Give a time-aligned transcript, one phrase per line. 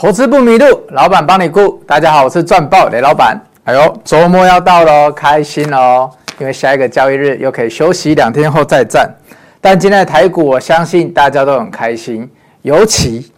[0.00, 1.78] 投资不迷路，老板帮你顾。
[1.86, 3.38] 大家好，我是赚爆雷老板。
[3.64, 6.10] 哎呦，周末要到了，开心哦！
[6.38, 9.14] 因为下一个交易日又可以休息两天后再战。
[9.60, 12.26] 但今天的台股，我相信大家都很开心，
[12.62, 13.30] 尤其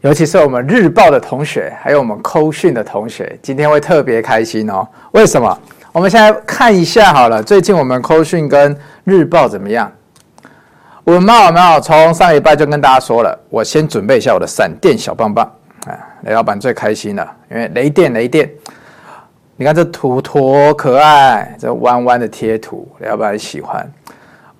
[0.00, 4.88] 尤其是我们日报的同学，还有我们扣讯的同学，今天会特别开心哦。
[5.12, 5.58] 为什么？
[5.92, 9.92] 我们现在看一下好了，最近我们扣讯跟日报怎么样？
[11.04, 11.78] 稳懋有没有？
[11.78, 15.46] 从上礼拜就跟大家说了，我先准备一下我的闪电小棒棒。
[15.86, 18.50] 啊，雷老板最开心了，因为雷电雷电，
[19.56, 23.86] 你看这图多可爱，这弯弯的贴图，雷老板喜欢。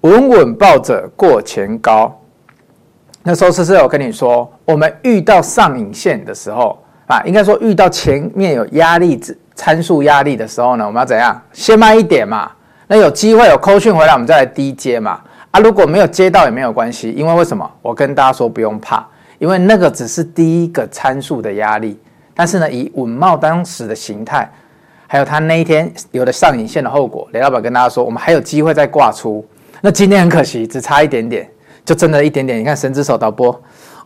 [0.02, 2.14] 稳稳抱着过前高，
[3.22, 9.18] 那时候是是有跟你说，我们遇到上影线的时候啊，应该说遇到前面有压力
[9.54, 11.40] 参数压力的时候呢，我们要怎样？
[11.54, 12.50] 先慢一点嘛，
[12.86, 15.18] 那有机会有扣讯回来，我们再来低接嘛。
[15.50, 17.70] 啊，如果没有接到也没有关系，因为为什么？
[17.80, 19.06] 我跟大家说不用怕。
[19.44, 22.00] 因为那个只是第一个参数的压力，
[22.34, 24.50] 但是呢，以稳懋当时的形态，
[25.06, 29.46] 还有他那一天有了上影线的后果，雷老板跟大家说，我们还有机会再挂出。
[29.82, 31.46] 那今天很可惜，只差一点点，
[31.84, 32.58] 就真的一点点。
[32.58, 33.54] 你看神之手导播，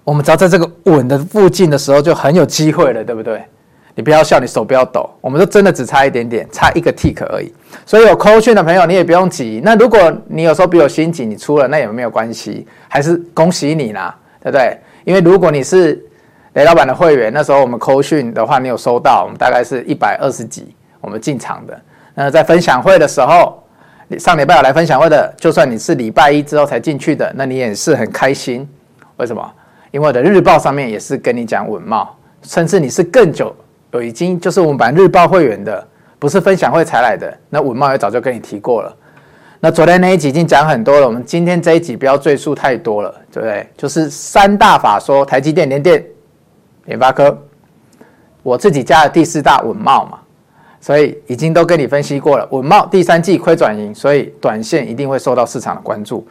[0.03, 3.41] 我们只要在这个稳的附近的时候，就很有机会了，对不对？
[3.95, 7.55] 你不要笑，你手不要抖，我们就真的只差一点点，差一个 tick 而已。
[7.87, 9.61] 所以有扣讯的朋友，你也不用急。
[9.63, 14.77] 那如果你有时候比我心急，你出了那也没有关系，还是恭喜你啦，对不对？
[15.09, 15.99] 因为如果你是
[16.53, 21.81] 雷老板的会员，那时候我们扣讯的话，你有收到，我们大概是一百二十几，我们进场的。
[22.15, 23.59] 那在分享会的时候，
[24.19, 28.69] 上礼拜有来分享会的，就算你是礼拜一之后才进去的，那你也是很开心。
[29.17, 29.51] 为什么？
[29.93, 33.57] 因为我的日报上面也是跟你讲稳茂，甚至你是更久
[33.93, 38.95] 有已经就是我们版日报会员的，不是分享会才来的，那稳茂也早就跟你提过了。
[39.61, 43.69] 那昨天那一集已经讲很多了，我们今天这一集不要赘述太多了，对不对？
[43.77, 46.05] 就是三大法说，台积电、联电、
[46.85, 47.37] 联发科，
[48.45, 50.21] 我自己加的第四大稳懋嘛，
[50.81, 52.47] 所以已经都跟你分析过了。
[52.53, 56.25] 稳懋第三季亏转盈，所以短线一定会受到市场的关注。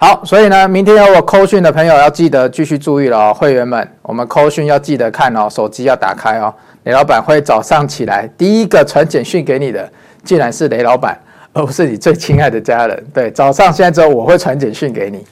[0.00, 6.52] 好，所以呢，明天有我扣讯的朋友要记得继续注意了哦，会员们，我们扣讯要记得看哦，手机要打开哦。
[6.82, 9.88] 雷老板会早上起来第一个传简讯给你的，
[10.24, 11.16] 竟然是雷老板。
[11.52, 13.06] 而不是你最亲爱的家人。
[13.12, 15.24] 对，早上现在之后我会传简讯给你。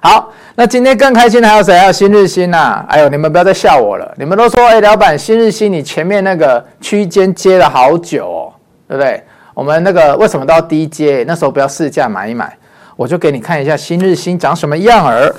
[0.00, 1.76] 好，那今天更开心的还有谁？
[1.76, 2.86] 还有新日新呐、啊！
[2.88, 4.14] 哎呦，你们不要再笑我了。
[4.16, 8.52] 你们都说，哎，老板，新日新你前面那个区间接了好久哦，
[8.86, 9.20] 对不对？
[9.52, 11.24] 我们那个为什么都要低接？
[11.26, 12.56] 那时候不要试价买一买，
[12.94, 15.34] 我就给你看一下新日新长什么样儿。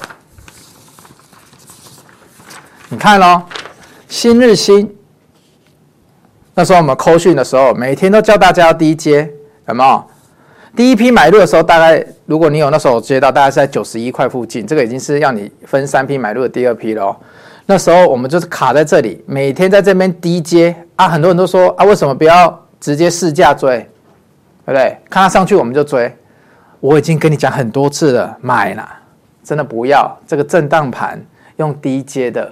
[2.89, 3.43] 你看喽，
[4.09, 4.93] 新日新
[6.55, 9.31] 那时候我们扣讯的时候，每天都教大家要低接，
[9.67, 10.03] 有没有？
[10.77, 17.17] 第一批买入的时候，大概如果你有那时候接到，大概是在九十一块附近，这个已经是要你分三批买入的第二批了。
[17.65, 23.77] 那时候我们就是卡在这里，每天在这边低接啊，很多人都说啊，为什么不要直接试价追，
[24.67, 24.95] 对不对？
[25.09, 26.15] 看它上去我们就追。
[26.79, 29.01] 我已经跟你讲很多次了，买啦，
[29.43, 31.19] 真的不要这个震荡盘
[31.55, 32.45] 用低接的，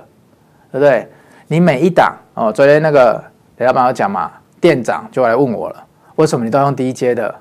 [0.72, 1.08] 对不对？
[1.48, 3.24] 你每一档哦，昨天那个
[3.58, 5.76] 雷老板有讲嘛，店长就来问我了，
[6.16, 7.36] 为什么你都用低接的？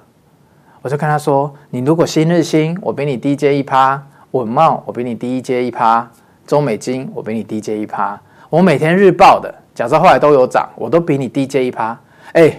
[0.84, 3.98] 我就跟他说：“你如果新日兴，我比你低接一趴；
[4.32, 6.06] 稳懋，我比你低接一趴；
[6.46, 8.20] 中美金，我比你低接一趴。
[8.50, 11.98] 我每天日报的，假设后来都有涨，我都比你低接一趴。
[12.34, 12.54] 哎，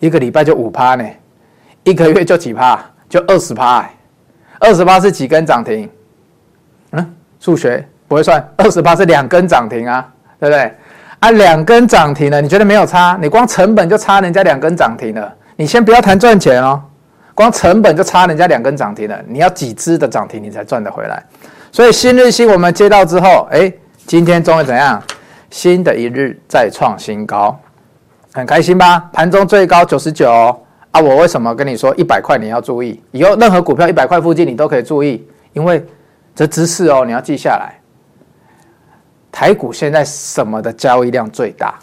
[0.00, 1.08] 一个礼拜就五趴呢，
[1.84, 2.76] 一个月就几趴？
[3.08, 3.88] 就二十趴。
[4.58, 5.88] 二十趴是几根涨停？
[6.90, 10.74] 嗯，数学不会算，二十趴是两根涨停啊，对不对？
[11.20, 13.16] 啊，两根涨停了，你觉得没有差？
[13.22, 15.32] 你光成本就差人家两根涨停了。
[15.54, 16.82] 你先不要谈赚钱哦。”
[17.34, 21.22] 光成本就差人家两根涨停了，你要几只的涨停你才赚得回来？
[21.72, 23.72] 所以新日兴我们接到之后，哎，
[24.06, 25.02] 今天终于怎样？
[25.50, 27.58] 新的一日再创新高，
[28.32, 29.08] 很开心吧？
[29.12, 30.30] 盘中最高九十九
[30.92, 31.00] 啊！
[31.00, 33.02] 我为什么跟你说一百块你要注意？
[33.10, 35.84] 以后任何股票一百块附近你都可以注意，因为
[36.36, 37.74] 这知识哦你要记下来。
[39.32, 41.74] 台股现在什么的交易量最大？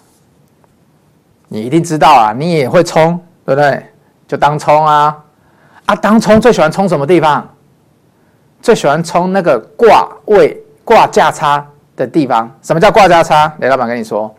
[1.48, 3.86] 你一定知道啊，你也会冲，对不对？
[4.28, 5.18] 就当冲啊！
[5.88, 7.48] 啊，当冲最喜欢冲什么地方？
[8.62, 12.52] 最喜欢冲那个挂位挂价差的地方。
[12.62, 13.54] 什么叫挂价差？
[13.60, 14.34] 雷老板跟你说，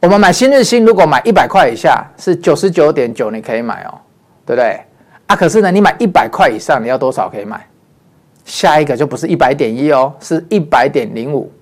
[0.00, 3.92] 我们买新日新，如果买一百块以下是九十九点九，你可以买哦，
[4.46, 4.80] 对不对？
[5.26, 7.62] 啊，可是呢，你买一百块以上，你要多少可以买？
[8.46, 11.52] 下一个就不是一百点一哦，是一百点零五。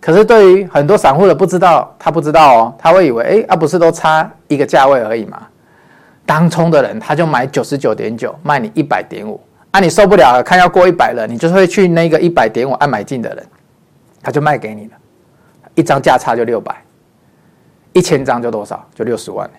[0.00, 5.40] 可是对于很多散户的不知道，他不知道哦，他会以为，哎，啊，不是都差一个价位而已嘛？
[6.30, 9.40] 当冲的人，他就买九十九点九，卖你一百点五。
[9.72, 13.44] 啊，你受不了了，看要过一百了，你就会去那个一百点五按买进的人，
[14.22, 14.92] 他就卖给你了。
[15.74, 16.72] 一张价差就六百，
[17.92, 18.88] 一千张就多少？
[18.94, 19.50] 就六十万。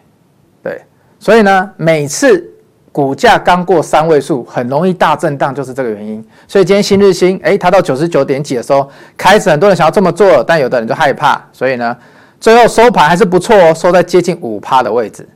[0.63, 0.81] 对，
[1.19, 2.49] 所以呢，每次
[2.93, 6.25] 股价刚过三位数，很容易大震荡，就是这个原因。
[6.47, 11.97] 所以今天新日兴，哎，它到九十九点几的时候，开始很多人想要这么做，但有的人就害怕，所以呢，
[12.39, 15.27] 最后收盘还是不错哦，收在接近五趴的位置。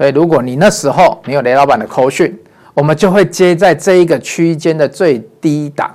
[0.00, 2.34] 所以如果你那时候你有雷老板的扣讯，
[2.72, 5.94] 我们就会接在这一个区间的最低档。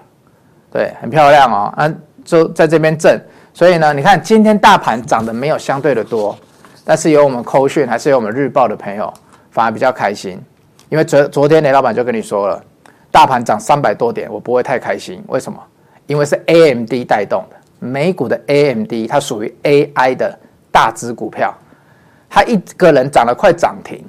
[0.71, 1.91] 对，很漂亮哦，啊，
[2.23, 3.19] 就在这边震，
[3.51, 6.37] 所以呢，你看今天大盘涨得没有相对的多，
[6.83, 9.11] 但是有我们扣讯，还是有我们日报的朋友，
[9.49, 10.39] 反而比较开心，
[10.89, 12.63] 因为昨昨天雷老板就跟你说了，
[13.09, 15.57] 大盘涨三百多点，我不会太开心，为什么？
[16.05, 20.37] 因为是 AMD 带动的，美股的 AMD，它属于 AI 的
[20.71, 21.51] 大支股票，
[22.35, 24.03] 他一个人涨了快涨停，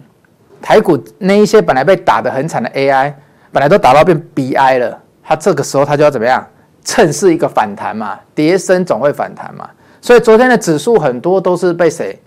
[0.60, 3.14] 台股那一些本来被打得很惨的 AI，
[3.52, 6.44] 本来都打到变 BI 了，他这个时候他就要怎么样？
[6.84, 9.70] 趁势一个反弹嘛，跌深总会反弹嘛，
[10.00, 12.20] 所以昨天的指数很多都是被谁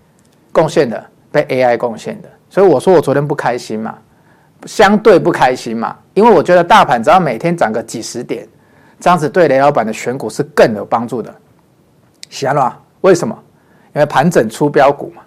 [0.53, 1.05] 贡献的？
[1.33, 2.29] 被 AI 贡献的。
[2.49, 3.97] 所以我说我昨天不开心嘛，
[4.63, 8.47] 相对不开心嘛，因为我觉得大盘只要每天涨个几十点，
[9.01, 11.35] 这样子对雷老板的选股是更有帮助的。
[12.29, 13.37] 行了，为什么？
[13.93, 15.21] 因为盘整出标股嘛，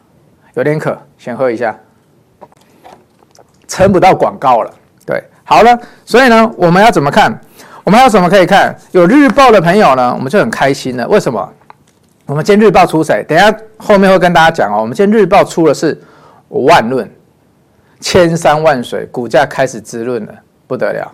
[0.55, 1.79] 有点渴，先喝一下，
[3.67, 4.71] 撑不到广告了。
[5.07, 7.41] 对，好了，所以呢，我们要怎么看？
[7.85, 8.77] 我们还有什么可以看？
[8.93, 11.09] 有日报的朋友呢，我们就很开心了。
[11.09, 11.53] 为什么？
[12.27, 13.25] 我们今天日报出谁？
[13.27, 14.81] 等下后面会跟大家讲哦。
[14.81, 16.01] 我们今天日报出的是
[16.49, 17.11] 万润，
[17.99, 20.35] 千山万水，股价开始滋润了，
[20.67, 21.11] 不得了。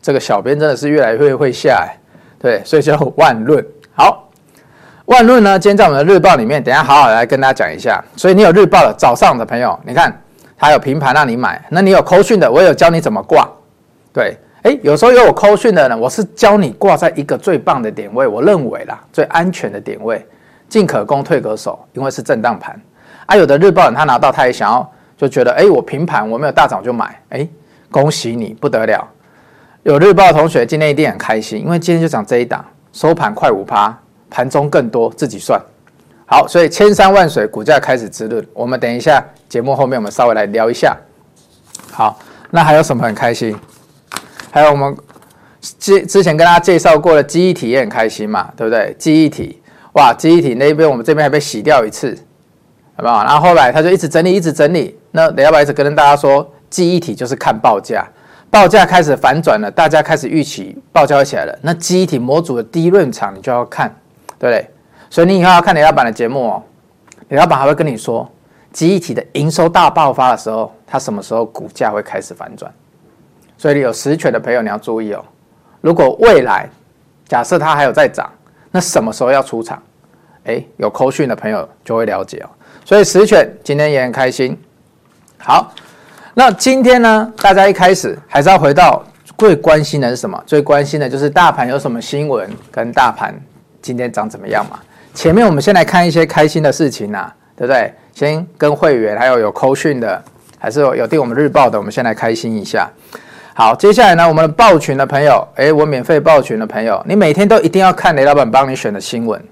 [0.00, 1.98] 这个小编真的是越来越会下哎，
[2.38, 3.64] 对，所以叫万润。
[5.06, 8.02] 万润呢，今天在我们的日报里面，等下好好来跟大家讲一下。
[8.16, 10.16] 所以你有日报的早上的朋友，你看
[10.56, 13.48] 它有平盘让你买，那你有扣讯的，我有教你怎么挂，
[14.12, 14.36] 对。
[14.62, 20.24] 哎，有时候有我扣讯的呢，我是教你挂在一个最棒的点位，我认为啦最安全的点位，
[20.68, 22.80] 进可攻退可守，因为是震荡盘。
[23.26, 27.48] 啊，有的日报人他拿到他也想要，就觉得哎，我平盘我没有大涨就买，哎，
[27.90, 29.04] 恭喜你不得了。
[29.82, 33.98] 有日报的同学今天一定很开心，因为今天就涨这一档，收盘快五趴，
[34.32, 35.60] 盘中更多自己算。
[36.26, 38.44] 好，所以千山万水，股价开始滋润。
[38.54, 40.96] 我们等一下节目后面我们稍微来聊一下。
[41.90, 42.18] 好，
[42.50, 43.54] 那还有什么很开心？
[44.50, 44.96] 还有我们
[45.78, 48.96] 之之前跟大家介绍过的记忆体也很开心嘛，对不对？
[48.98, 49.60] 记忆体
[49.92, 52.16] 哇，记忆体那边我们这边还被洗掉一次，
[52.96, 53.22] 好不好？
[53.24, 54.98] 然后后来他就一直整理，一直整理。
[55.10, 58.08] 那雷老板一直跟大家说，记忆体就是看报价，
[58.48, 61.58] 报价开始反转了，大家开始预期报价起来了。
[61.60, 63.94] 那记忆体模组的第一论场你就要看，
[64.42, 64.68] 对不对？
[65.08, 66.62] 所以你以后要看雷老板的节目哦，
[67.28, 68.28] 雷老板还会跟你说，
[68.72, 72.68] 记忆体的营收大爆发的时候，它什么时候股价会开始反转？
[73.56, 75.24] 所以有实权的朋友你要注意哦，
[75.80, 76.68] 如果未来
[77.28, 78.28] 假设它还有在涨，
[78.72, 79.80] 那什么时候要出场？
[80.42, 82.50] 哎，有扣讯的朋友就会了解哦。
[82.84, 84.60] 所以实权今天也很开心。
[85.38, 85.72] 好，
[86.34, 89.04] 那今天呢，大家一开始还是要回到
[89.38, 90.42] 最关心的是什么？
[90.44, 93.34] 最关心的就是大盘有什么新闻，跟大盘
[93.82, 94.78] 今天涨怎么样嘛？
[95.12, 97.92] 前面我们先来看一些开心的事情呐，对不对？
[98.14, 100.22] 先跟会员还有有扣讯的，
[100.58, 102.88] 还是有有订我们日报的，我们先来开心一下。
[103.54, 109.42] 好，接下来呢，我们的报群的朋友，诶，我免费报群的朋友，你每天都一定要看雷老板帮你选的新闻。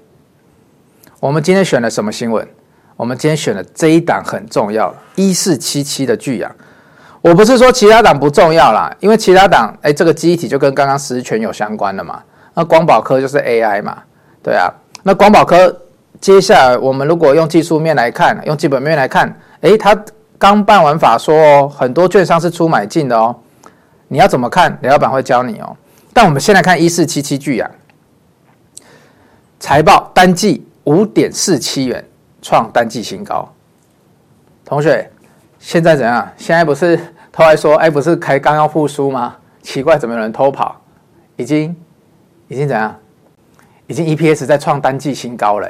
[1.19, 2.47] 我们今天选了什么新闻？
[2.95, 6.51] 我们今天选的这一档很重要，一四七七的巨阳。
[7.21, 12.23] 我不是说其他档不重要啦，因为其他档，诶，这个机体就跟刚刚实权有相关的嘛。
[12.55, 14.01] 那光宝科就是 AI 嘛，
[14.43, 14.71] 对啊。
[15.03, 15.81] 那光宝科
[16.19, 19.97] 接下来我们如果用技术面来看，用基本面来看，诶，它
[20.37, 23.35] 刚办完法说哦，很多券商是出买进的哦。
[24.07, 24.77] 你要怎么看？
[24.81, 25.75] 雷老板会教你哦。
[26.13, 27.71] 但我们先来看一四七七聚阳
[29.59, 32.03] 财报单季五点四七元，
[32.41, 33.47] 创单季新高。
[34.65, 35.09] 同学，
[35.59, 36.27] 现在怎样？
[36.37, 36.99] 现在不是
[37.31, 39.35] 他还说，哎，不是开刚要复苏吗？
[39.61, 40.75] 奇怪，怎么有人偷跑？
[41.37, 41.75] 已经，
[42.47, 42.95] 已经怎样？
[43.91, 45.69] 已经 EPS 在创单季新高了。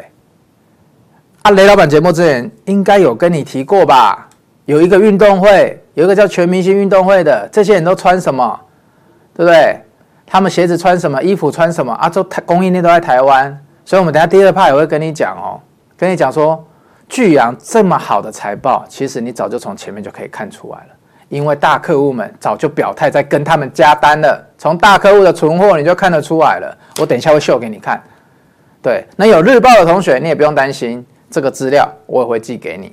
[1.42, 4.30] 啊，雷老板节目之前应该有跟你提过吧？
[4.66, 5.78] 有一个运动会。
[5.94, 8.58] 有一个叫全明星运动会的，这些人都穿什么？
[9.36, 9.78] 对不对？
[10.26, 11.22] 他们鞋子穿什么？
[11.22, 11.92] 衣服穿什么？
[11.96, 13.46] 啊，都台供应链都在台湾，
[13.84, 15.60] 所以我们等下第二趴也会跟你讲哦，
[15.98, 16.66] 跟你讲说，
[17.10, 20.94] 聚阳这么好的财报，其实你早就从前面就可以看出来了，
[21.28, 26.78] 因为大客户们早就表态在跟他们加单了，从大客户的存货你就看得出来了。
[27.02, 28.02] 我等一下会秀给你看。
[28.82, 32.92] 对，那有日报的同学，你也不用担心这个资料，我也会寄给你。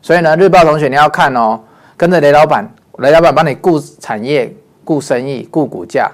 [0.00, 1.60] 所以呢，日报同学你要看哦。
[1.96, 6.10] 跟着雷老板，雷老板帮你顾产业、顾生意、顾股价。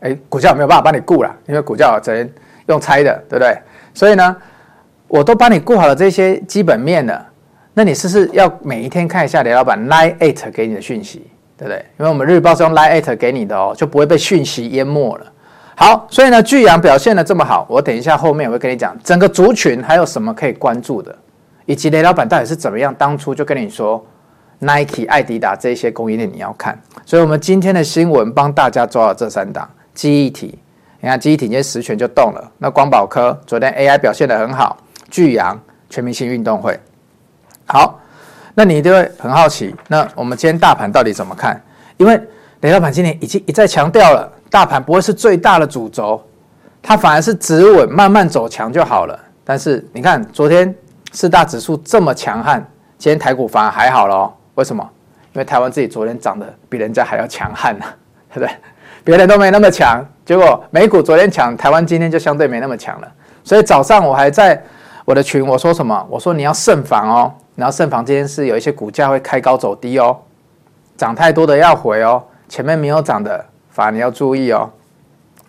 [0.00, 2.30] 哎，股价没有办法帮你顾了，因为股价只能
[2.66, 3.56] 用猜的，对不对？
[3.94, 4.36] 所以呢，
[5.08, 7.26] 我都帮你顾好了这些基本面了，
[7.72, 11.26] 那你是不是要每一天看一下雷老板 Line at 给你的讯息，
[11.56, 11.78] 对不对？
[11.98, 15.32] 因为我们日报是用 Line at 给你的哦，就不会被讯息淹没了。
[15.82, 21.12] 好，所以呢，聚阳表现的这么好，我等一下后面我会跟你讲整个族群还有什么可以关注的，
[21.66, 24.00] 以及雷老板到底是怎么样当初就跟你说
[24.60, 26.80] Nike、爱迪达这些供应链你要看。
[27.04, 30.56] 所以我们今天的新闻帮大家抓了这三档记忆体，
[31.00, 32.52] 你看记忆体今天十銓就动了。
[32.58, 34.78] 那光宝科昨天 AI 表现得很好，
[35.10, 35.60] 聚阳
[35.90, 36.78] 全明星运动会。
[37.66, 37.98] 好，
[38.54, 41.60] 那你就会很好奇，那我们今天大盘到底怎么看？
[41.96, 42.20] 因为
[42.60, 44.32] 雷老板今天已经一再强调了。
[44.52, 46.22] 大盘不会是最大的主轴，
[46.82, 49.18] 它反而是止稳，慢慢走强就好了。
[49.42, 50.72] 但是你看，昨天
[51.10, 52.62] 四大指数这么强悍，
[52.98, 54.32] 今天台股反而还好了哦。
[54.56, 54.86] 为什么？
[55.32, 57.86] 因为台湾自己昨天涨得比人家还要强悍呢，
[58.28, 58.50] 对不对？
[59.02, 63.10] 别人都没那么强，结果美股昨天强，台湾今天就相对没那么强了。
[63.42, 64.62] 所以早上我还在
[65.06, 66.06] 我的群我说什么？
[66.10, 70.14] 我说你要慎防哦，你要慎防这件事，有一些股价会开高走低哦，
[70.94, 73.46] 涨太多的要回哦，前面没有涨的。
[73.72, 74.70] 法你要注意哦。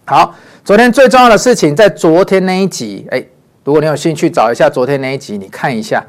[0.05, 3.23] 好，昨天最重要的事情在昨天那一集，哎，
[3.63, 6.03] 如果你有兴趣找一下昨天那一集，你看一下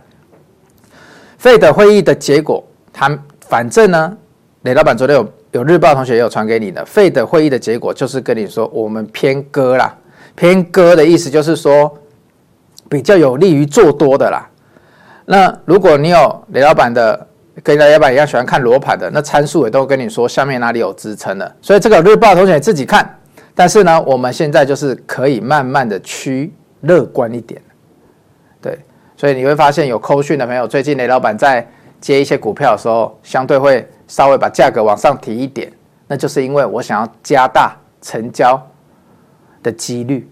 [1.42, 2.64] ，FED 会议的结果。
[2.92, 4.16] 他反正呢，
[4.62, 9.94] 雷老板昨天有有日报同学也有传给你的，FED 会议的结果就是跟你说，我们偏鸽啦，
[10.35, 11.92] 偏鸽的意思就是说
[12.88, 14.49] 比较有利于做多的啦。
[15.26, 17.28] 那如果你有雷老板的。
[17.62, 23.18] 跟大家一样喜欢看罗盘的，那参数也都跟你说下面哪里有支撑的，所以这个日报同学自己看。
[23.54, 27.62] 但是呢，我们现在就是可以慢慢的趋乐观一点，
[28.61, 28.76] 对，
[29.16, 31.64] 所以你会发现有扣讯的朋友，最近雷老板在
[32.00, 35.73] 接一些股票的时候，相对会稍微把价格往上提一点，
[36.08, 38.61] 那就是因为我想要加大成交
[39.62, 40.28] 的几率，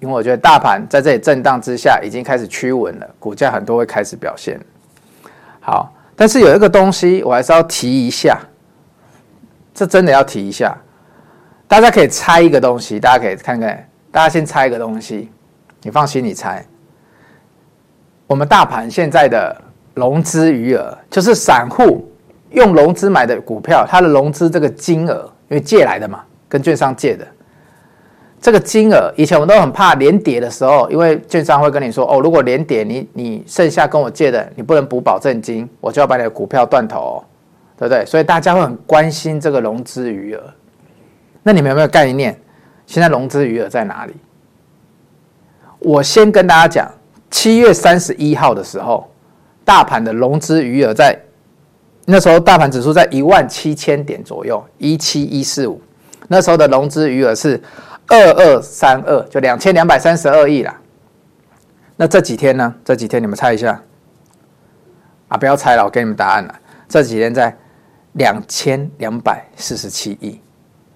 [0.00, 4.60] 因为我觉得大盘在这里震荡之下已经开始趋稳了，股价很多会开始表现。
[5.60, 5.94] 好。
[6.20, 8.40] 但是有一个东西，我还是要提一下，
[9.72, 10.76] 这真的要提一下。
[11.68, 13.88] 大家可以猜一个东西，大家可以看看。
[14.10, 15.30] 大家先猜一个东西，
[15.82, 16.66] 你放心，你猜。
[18.26, 19.56] 我们大盘现在的
[19.94, 22.10] 融资余额，就是散户
[22.50, 27.24] 用融资买的股票，它的融资这个金额，因为借来的嘛，跟券商借的。
[28.40, 37.24] 这个金额，以前我们都很怕连跌的时候，因为券商会跟你说：“哦，如果连跌，你你剩下跟我借的，你不能补保证金，我就要把你的股票断头哦，
[37.76, 40.42] 对不对？”所以大家会很关心这个融资余额。
[41.42, 42.40] 那你们有没有概念？
[42.86, 44.14] 现在融资余额在哪里？
[45.80, 46.88] 我先跟大家讲，
[47.32, 49.10] 七月三十一号的时候，
[49.64, 51.18] 大盘的融资余额在
[52.04, 55.80] 那时候，大盘指数在一万七千点左右，一七一四五，
[56.28, 57.60] 那时候的融资余额是。
[58.08, 60.74] 二二三二就两千两百三十二亿啦。
[61.96, 62.74] 那这几天呢？
[62.84, 63.80] 这几天你们猜一下
[65.28, 65.36] 啊！
[65.36, 66.54] 不要猜了，我给你们答案了。
[66.88, 67.54] 这几天在
[68.12, 70.40] 两千两百四十七亿，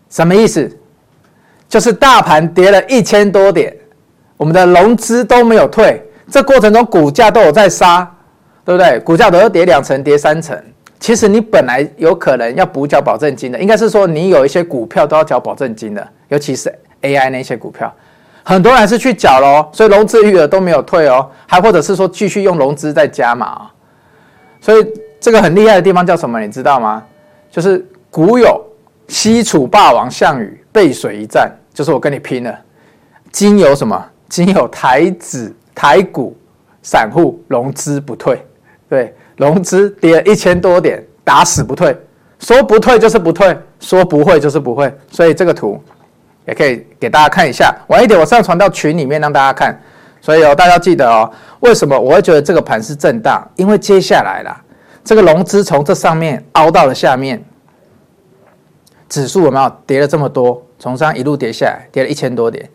[0.09, 0.71] 什么意思？
[1.69, 3.77] 就是大盘跌了一千多点，
[4.37, 8.09] 我们的融资都没有退，这过程中股价都有在杀，
[8.65, 9.01] 对不对？
[9.01, 10.57] 股价都要跌两成，跌三成。
[11.01, 16.73] 其实你本来有可能要补缴保证金的，应该是说你有一些股票都要缴保证金的，尤其是。
[17.03, 17.93] AI 那些股票，
[18.43, 23.71] 很多人是去缴喽，所以融资余额都没有退哦，还或者是说继续用融资再加码，
[24.61, 24.87] 所以
[25.21, 26.41] 这个很厉害的地方叫什么？
[26.41, 27.03] 你知道吗？
[27.51, 28.65] 就是古有
[29.09, 32.59] 西楚霸王项羽背水一战，就是我跟你拼了。
[33.31, 34.05] 今有什么？
[34.29, 36.37] 今有台指台股
[36.83, 38.43] 散户融资不退，
[38.89, 41.97] 对，融资跌一千多点，打死不退，
[42.39, 45.79] 说不退就是不退，说不会就是不会，所以这个图。
[46.47, 49.81] 也可以给大家看一下，晚一点我上传到群里面让大家看。
[50.21, 51.29] 所以哦，大家记得哦，
[51.61, 53.49] 为什么我会觉得这个盘是震荡？
[53.57, 54.63] 因为接下来啦，
[55.03, 57.43] 这个融资从这上面凹到了下面，
[59.09, 60.63] 指数有没有跌了这么多？
[60.79, 62.69] 从上一路跌下来，跌了一千多点，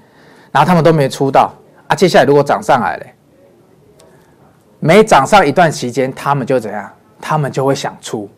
[0.51, 1.53] 然后他们都没出到
[1.87, 1.95] 啊。
[1.95, 3.05] 接下来如果涨上来了，
[4.79, 6.89] 没涨上一段时间，他们就怎样？
[7.21, 8.29] 他们就会想出。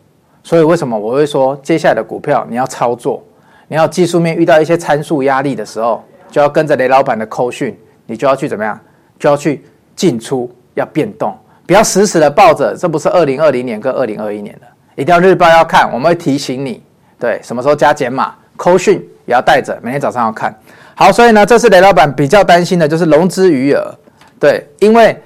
[0.42, 3.22] 所以为什么我会说，接下来的股票你要操作？
[3.70, 8.76] 你要技术面遇到一些参数压力的时候，就要跟着雷老板的扣讯，你就要去怎么样？
[9.16, 11.32] 就要去进出，要变动，
[11.68, 12.74] 不要死死的抱着。
[12.76, 16.82] 这不是二零二零年跟二零二一年的，一定要日报要看，我们会提醒你，
[17.16, 20.52] 对，什么时候加减码，扣讯也要带着，每天早上要看。
[20.96, 23.96] 好，所以呢，这是雷老板比较担心的，就是融资余额，
[24.40, 25.16] 对，因为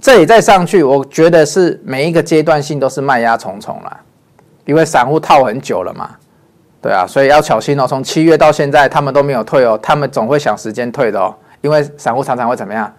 [0.00, 4.00] 这里再上去，我觉得是每一个阶段性都是卖压重重了，
[4.64, 6.10] 因为散户套很久了嘛。
[6.82, 7.86] 对啊，所以要小心哦。
[7.86, 11.34] 从七月到现在，他们都没有退哦，他们总会想时间退的哦。
[11.60, 12.92] 因为散户常常会怎么样？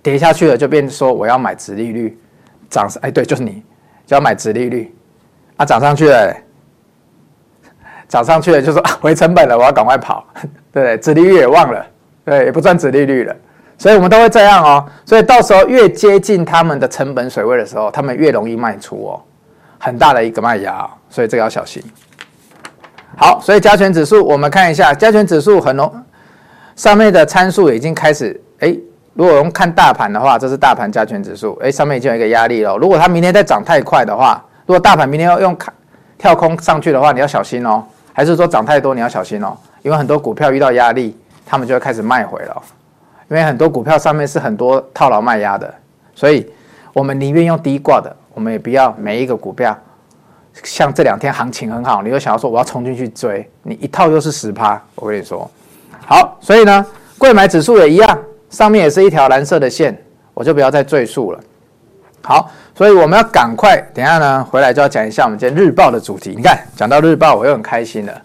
[0.00, 2.16] 跌下去了就变说我要买殖利率，
[2.70, 3.60] 涨哎对，就是你
[4.06, 4.94] 就要买殖利率，
[5.56, 6.36] 啊涨上去了，
[8.06, 10.24] 涨上去了就说回成本了，我要赶快跑，
[10.70, 10.96] 对 不对？
[10.98, 11.84] 殖利率也忘了，
[12.24, 13.34] 对，也不赚殖利率了，
[13.76, 14.86] 所以我们都会这样哦。
[15.04, 19.20] 所以到时候越接近他们的成本水位的时候，他们越容易卖出哦，
[19.80, 21.82] 很大的一个卖压哦，所以这个要小心。
[23.16, 25.92] 好，所以加权指数我们看一下，加权指数很浓，
[26.76, 28.76] 上面的参数已经开始哎。
[29.14, 32.76] 如果用看大盘的话，这是大盘加权指数，哎，上面已经有一个压力了。
[32.76, 35.56] 如果它明天再涨太快的话，如果大盘明天要用
[36.18, 37.82] 跳空上去的话，你要小心哦。
[38.12, 42.62] 还是说涨太多你要小心哦，因为很多股票遇到压力，他们就会开始卖回了。
[43.30, 45.74] 因为很多股票上面是很多套牢卖压的，
[46.14, 46.46] 所以
[46.92, 49.74] 我们宁愿用低挂的，我们也不要每一个股票
[50.62, 55.48] 像这两天行情很好，你又想要说我要冲进去追，你一套又是十趴，我跟你说。
[56.06, 56.86] 好，所以呢，
[57.18, 58.18] 柜买指数也一样。
[58.48, 59.96] 上面也是一条蓝色的线，
[60.32, 61.40] 我就不要再赘述了。
[62.22, 66.32] 好，所以我们要赶快，等下呢回来就要讲一下我们今天日报的主题。
[66.36, 68.22] 你看，讲到日报，我又很开心了。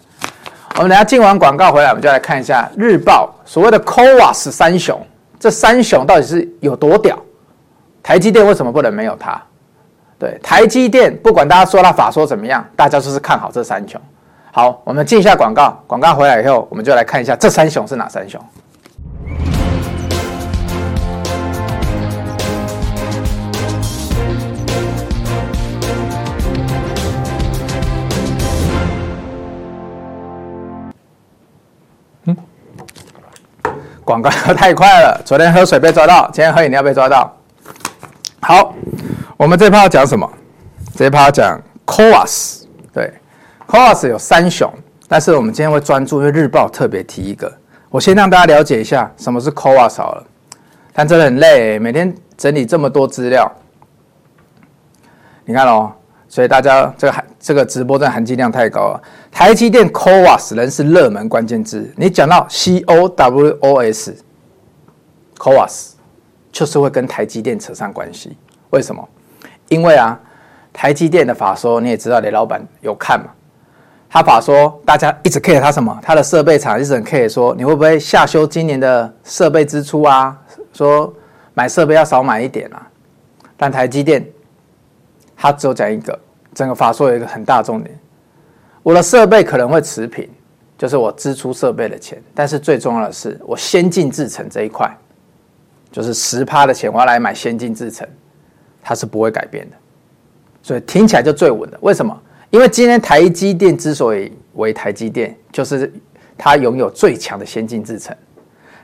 [0.76, 5.04] 我们等下进完广告回来，我们就来看一下日报所谓的 CoWoS 三雄，
[5.40, 7.20] 这三雄到底是有多屌？
[8.00, 9.42] 台积电为什么不能没有它？
[10.22, 14.00] 对，台积电不管大家说它法说怎么样，大家就是看好这三雄。
[14.52, 18.40] 好，我们进一下广告，广告回来以后，我们就来看一下这三雄是哪三雄。
[34.04, 37.36] 广告 太快了，昨天喝水被抓到，今天喝饮料被抓到。
[38.40, 38.72] 好，
[39.42, 40.32] 我们这趴要讲什么？
[40.94, 42.62] 这趴讲 COWS，。
[42.92, 43.12] 对
[43.66, 44.72] ，COWS 有三雄，
[45.08, 47.52] 但是我们今天会专注，因为日报特别提一个。
[47.90, 50.24] 我先让大家了解一下什么是 COWS 好了，
[50.92, 53.52] 但真的很累，每天整理这么多资料。
[55.44, 55.92] 你看哦。
[56.28, 59.02] 所以大家这个含这个直播的含金量太高了。
[59.32, 61.92] 台积电 COWS 仍是热门关键字。
[61.96, 65.94] 你讲到 C O W O S，COWS
[66.52, 68.36] 就是会跟台积电扯上关系。
[68.70, 69.08] 为什么？
[69.72, 70.18] 因为啊，
[70.72, 73.26] 台积电的法说你也知道，雷老板有看嘛？
[74.10, 75.98] 他法说大家一直 care 他什么？
[76.02, 80.38] 他的设备厂一直 care 说你会不会下修今年的设备支出啊？
[80.72, 81.12] 说
[81.54, 82.86] 买设备要少买一点啊。
[83.56, 84.24] 但台积电。
[85.34, 86.16] 他只有讲一个，
[86.54, 87.98] 整个法说有一个很大重点，
[88.80, 90.30] 我的设备可能会持平，
[90.78, 94.88] 就是我支出设备的钱，但是最重要的是我先进制程这一块，
[95.90, 98.06] 就是十趴的钱我要来买先进制程，
[98.82, 99.76] 它是不会改变的，
[100.62, 101.78] 所以听起来就最稳的。
[101.80, 102.20] 为什么？
[102.50, 105.90] 因为今天台积电之所以为台积电，就是
[106.36, 108.14] 它拥有最强的先进制程，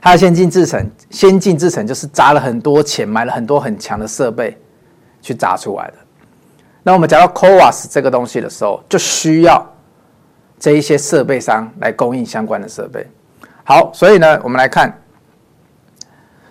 [0.01, 4.57] 它的先进制程，先进制程就是砸了很多钱买了很多很强的设备
[5.21, 5.93] 去砸出来的。
[6.81, 9.63] 那我们讲到 CoWoS 这个东西的时候，就需要
[10.57, 13.05] 这一些设备商来供应相关的设备。
[13.63, 14.91] 好，所以呢，我们来看，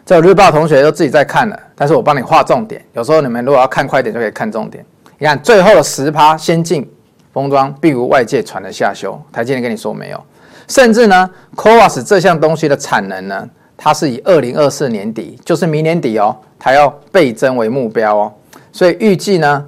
[0.09, 2.83] 这日报同学都自己在看了，但是我帮你画重点。
[2.95, 4.83] 有时候你们如果要看快点，就可以看重点。
[5.19, 6.91] 你看最后的十趴先进
[7.31, 9.21] 封装，并无外界传的下修。
[9.31, 10.25] 台积电跟你说没有，
[10.67, 18.33] 甚至呢，CoWoS 这项东西的产能呢，它是以二零二四年底，就是明年底哦，它要倍增为目标哦，
[18.73, 19.63] 所以预计呢。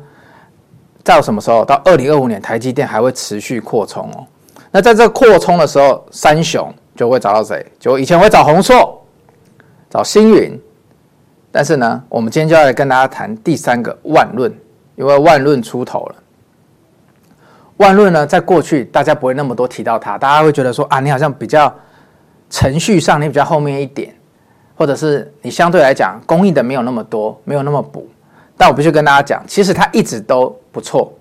[1.04, 1.62] 到什么时候？
[1.66, 4.24] 到二零二五年，台积电还会持续扩充哦。
[4.70, 7.66] 那在这扩充的时候，三雄就会找到谁？
[7.78, 8.99] 就以前会找鸿硕，
[9.90, 10.58] 找星云。
[11.52, 14.50] 但是呢，我们今天就要来跟大家谈第三个万润，
[14.94, 16.14] 因为万润出头了。
[17.78, 21.74] 万润呢，在过去大家不会那么多提到它，大家会觉得说啊，你好像比较
[22.48, 24.14] 程序上你比较后面一点，
[24.76, 28.06] 或者是你相对来讲供应的没有那么多，没有那么补。
[28.56, 31.12] 但我必须跟大家讲，其实它一直都不错，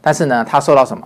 [0.00, 1.04] 但是呢，它受到什么？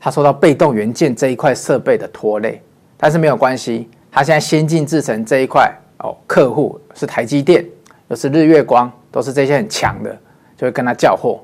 [0.00, 2.62] 它受到被动元件这一块设备的拖累。
[2.96, 7.64] 但是没有关系，它现在先进制程这一块哦，客户是台积电，
[8.08, 10.16] 又是日月光，都是这些很强的，
[10.56, 11.40] 就会跟他叫货。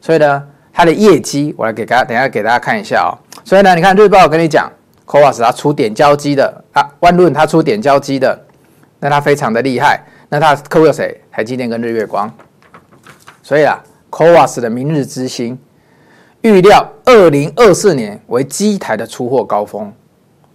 [0.00, 3.16] 所以呢，它的业绩我来给大家，等下给大家看一下哦。
[3.44, 4.70] 所以呢，你看日报我跟你讲
[5.06, 8.38] ，CoWoS 它出点胶机的啊，万润它出点胶机的，
[9.00, 10.02] 那它非常的厉害。
[10.28, 11.18] 那它客户有谁？
[11.30, 12.30] 台积电跟日月光。
[13.42, 15.58] 所以啊，CoWoS 的明日之星
[16.42, 19.92] 预料二零二四年为机台的出货高峰。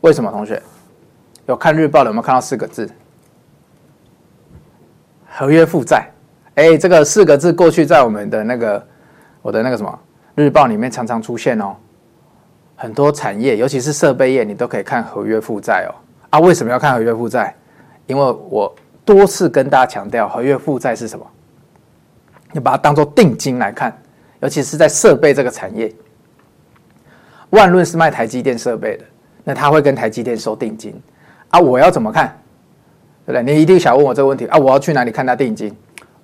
[0.02, 0.30] 为什么？
[0.32, 0.62] 同学
[1.48, 2.90] 有看日报的有没有看到四个字？
[5.30, 6.10] 合约负债。
[6.56, 8.88] 哎，这个四个字过去在我们的那个
[9.42, 10.00] 我的那个什么
[10.36, 11.76] 日报里面常常出现哦。
[12.76, 15.92] 很多产业，尤其是设备业，你都可以看合约负债哦。
[16.32, 17.56] 啊，为什么要看合约负债？
[18.08, 18.74] 因为我
[19.06, 21.26] 多次跟大家强调，合约负债是什么？
[22.52, 23.96] 你把它当做定金来看，
[24.40, 25.94] 尤其是在设备这个产业。
[27.52, 29.06] 万润是卖台积电设备的，
[29.44, 31.00] 那他会跟台积电收定金
[31.50, 31.60] 啊？
[31.60, 32.38] 我要怎么看？
[33.32, 33.44] 对？
[33.44, 34.58] 你一定想问我这个问题啊？
[34.58, 35.76] 我要去哪里看他定金？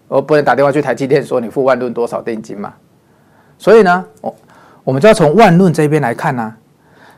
[0.08, 2.74] 我不能打电话去台积电说你付万润多少定金嘛？
[3.58, 4.36] 所以呢，我
[4.84, 6.58] 我们就要从万润这边来看呢、啊。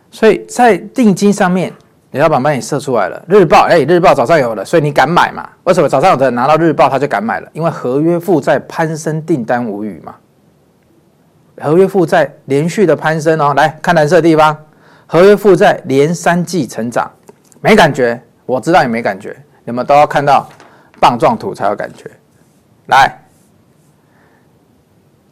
[0.10, 1.71] 所以在定金上面，
[2.12, 3.21] 李老板帮你设出来了。
[3.28, 5.47] 日报，哎，日报早上有了，所以你敢买嘛？
[5.65, 7.50] 为什么早上有的人拿到日报他就敢买了？
[7.52, 10.15] 因为合约负债攀升，订单无语嘛。
[11.60, 14.58] 合约负债连续的攀升哦，来看蓝色的地方，
[15.08, 17.12] 合约负债连三季成长，
[17.60, 19.36] 没感觉，我知道你没感觉，
[19.67, 20.47] 你们都要看到
[20.97, 22.10] 棒状图才有感觉。
[22.86, 23.13] 来，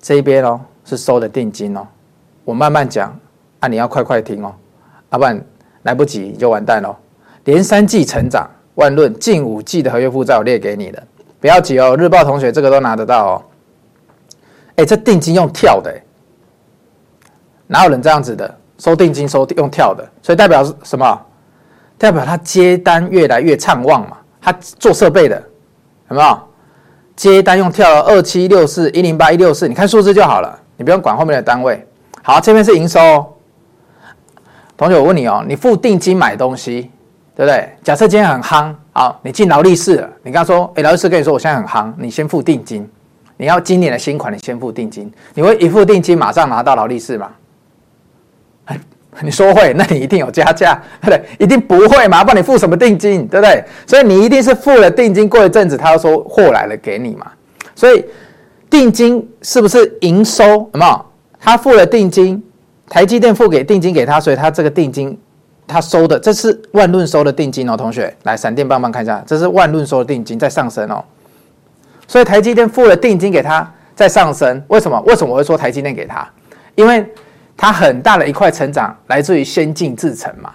[0.01, 1.87] 这边哦是收的定金哦，
[2.43, 3.17] 我慢慢讲
[3.61, 4.53] 啊，你要快快听哦，
[5.11, 5.41] 要不然
[5.83, 6.93] 来不及你就完蛋喽。
[7.45, 11.01] 连三季成长，万润近五季的合约负债我列给你的，
[11.39, 13.43] 不要急哦，日报同学这个都拿得到哦。
[14.75, 15.97] 哎，这定金用跳的。
[17.67, 20.05] 哪有人这样子的收定金收用跳的？
[20.21, 21.25] 所以代表什么？
[21.97, 24.17] 代表他接单越来越畅旺嘛。
[24.45, 25.41] 他做设备的
[26.11, 26.39] 有没有
[27.15, 28.01] 接单用跳了？
[28.01, 31.83] 二七六四一零八一六四，你看数字就好了，你不用管后面的单位。
[32.21, 33.27] 好，这边是营收哦。
[34.77, 36.91] 同学，我问你哦，你付定金买东西，
[37.35, 37.75] 对不对？
[37.81, 42.87] 假设今天很夯，好，你进劳力士，你跟他说，哎，劳力士跟你说我现在很夯，你先付定金。
[43.37, 47.31] 你要今年的新款，你先付定金，你会一付定金马上拿到劳力士吗？
[49.23, 51.21] 你说会，那你一定有加价， 对不对？
[51.39, 53.63] 一定不会嘛，不然你付什么定金，对不对？
[53.87, 57.27] 所以你一定是付了定金，过一阵子他要说货来了给你嘛。
[57.75, 58.03] 所以
[58.69, 60.43] 定金是不是营收？
[60.45, 61.05] 有没有？
[61.39, 62.43] 他付了定金，
[62.89, 65.17] 台积电付给定金给他，所以他这个定金
[65.67, 67.77] 他收的，这是万润收的定金哦。
[67.77, 71.03] 同学，来闪电棒棒看一下，这是万润收的定金在上升哦。
[72.07, 74.61] 所以台积电付了定金给他，在上升。
[74.67, 74.99] 为什么？
[75.07, 76.27] 为什么我会说台积电给他？
[76.75, 77.05] 因为
[77.57, 80.51] 它很大的一块成长来自于先进制程嘛，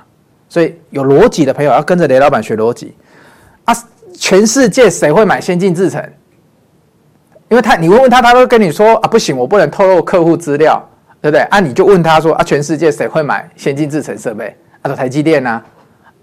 [0.48, 2.94] 所以有逻辑的朋友要跟着雷老板学逻辑
[3.64, 3.74] 啊！
[4.14, 6.02] 全世界谁会买先进制程？
[7.48, 10.80] 因为他你问问他，他都跟你说啊，不行，我不能透露客户资料，
[11.22, 11.40] 对不对？
[11.44, 14.54] 啊，你就问他说啊，全世界谁会买先进制程设备？
[14.82, 15.64] 啊，台积电啊，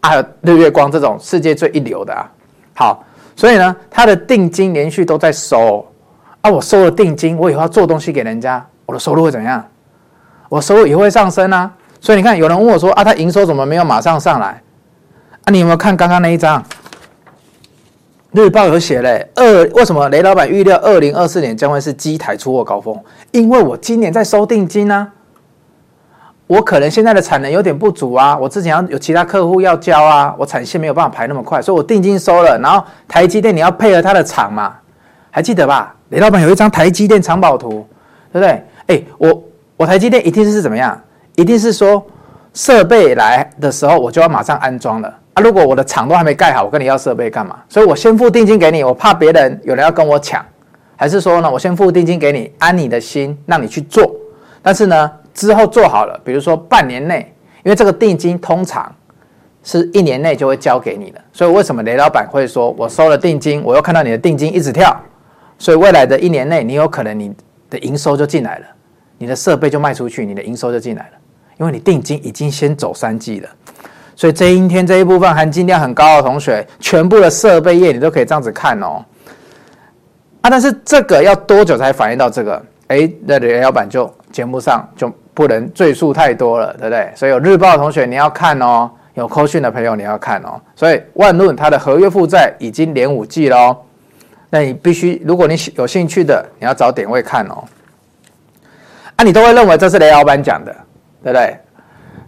[0.01, 2.29] 啊，有日月光这种世界最一流的啊。
[2.75, 3.03] 好，
[3.35, 5.85] 所以呢，他的定金连续都在收
[6.41, 9.65] 啊，我收了定金，我以后要做东西给人家，我的收入会怎样？
[10.49, 14.61] 我收入也会上升啊，所以你看，有人问我说啊，他营收怎么没有马上上来？
[15.43, 16.63] 啊，你有没有看刚刚那一张？
[18.31, 22.97] 日报有写嘞，二为什么雷老板预料二零二四年将会是机台出货高峰？
[23.31, 25.09] 因为我今年在收定金啊，
[26.45, 34.75] 我可能现在的产能有点不足啊，我之前有其他客户要交啊，我产线没有办法排那么快，所以我定金收了，然后台积电你要配合他的厂嘛，
[35.31, 35.95] 还记得吧？
[36.09, 37.87] 雷老板有一张台积电藏宝图，
[38.31, 38.63] 对不对？
[38.87, 39.43] 哎，我。
[39.77, 40.99] 我台积电一定是怎么样？
[41.35, 42.03] 一定是说
[42.51, 45.41] 设备来的时候，我就要马上安装了啊！
[45.41, 47.59] 如果我的厂都还没盖好，我跟你要设备干嘛？
[47.69, 50.43] 所以我先付定金给你，我怕别人有人要跟我抢，
[50.95, 54.11] 还是说呢，我先付定金给你，安你的心，让你去做。
[54.63, 57.31] 但是呢，之后做好了，比如说半年内，
[57.63, 58.91] 因为这个定金通常
[59.63, 64.99] 是一年内就会交给你的，所以为什么雷老板会说我收了定金，我又看到你的定金一直跳，
[65.59, 67.31] 所以未来的一年内，你有可能你
[67.69, 68.65] 的营收就进来了。
[69.17, 71.17] 你的设备就卖出去，你的营收就进来了，
[71.57, 73.49] 因为你定金已经先走三季了，
[74.15, 79.03] 所以这一天这一部分含金量很高的同学，全部的设备业你都可以这样子看哦。
[80.41, 82.63] 啊，但是这个要多久才反映到这个？
[82.87, 87.11] 哎，那雷老板就节目上就不能赘述太多了，对不对？
[87.15, 90.61] 所以有日报的同学你要看哦，有扣讯的朋友你要看哦。
[90.75, 93.77] 所以万润它的合约负债已经连五季了哦，
[94.49, 97.63] 那你必须，如果你有兴趣的，你要找点位看哦。
[99.17, 100.71] 啊，你都会认为这是雷老板讲的，
[101.23, 101.57] 对不对？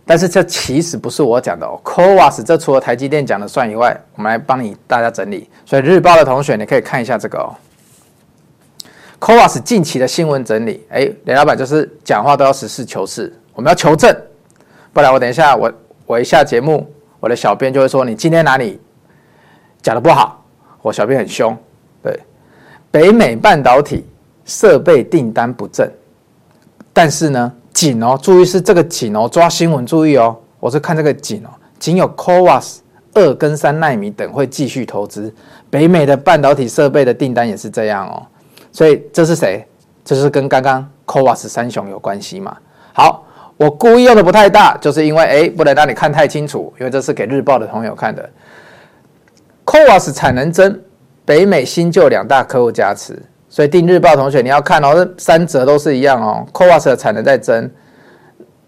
[0.06, 1.80] 但是这其实不是我讲的哦。
[1.84, 5.47] CoWoS 这除了台积电讲的算以外，我们来帮你大家整理。
[5.67, 7.54] 所以日报的同学，你可以看一下这个哦。
[9.19, 14.15] CoWoS 近期的新闻整理，哎，雷老板就是讲话都要实事求是，我们要求证，
[14.91, 15.71] 不然我等一下我
[16.08, 18.82] 我一下节目，我的小编就会说你今天哪里
[19.84, 20.43] 讲的不好，
[20.82, 21.56] 我小编很凶。
[22.02, 22.19] 对，
[22.89, 24.08] 北美半导体
[24.43, 25.88] 设备订单不振。
[26.93, 32.77] 但是呢，仅哦，注意是这个仅哦，抓新闻注意哦，我是看这个仅哦，仅有 CoWoS
[33.13, 35.33] 二跟三奈米等会继续投资，
[35.69, 38.25] 北美的半导体设备的订单也是这样哦，
[38.71, 39.65] 所以这是谁？
[40.03, 42.57] 这是跟刚刚 CoWoS 三雄有关系嘛？
[42.93, 43.23] 好，
[43.57, 48.27] 我故意用的不太大，就是因为哎，不能让你看太清楚，因为这是给日报的朋友看的。
[49.65, 50.81] CoWoS 产能增，
[51.25, 56.45] 北美新旧两大客户加持，所以订日报同学你要看哦，这三则都是一样哦。
[56.53, 57.69] CoWoS 的产能在增，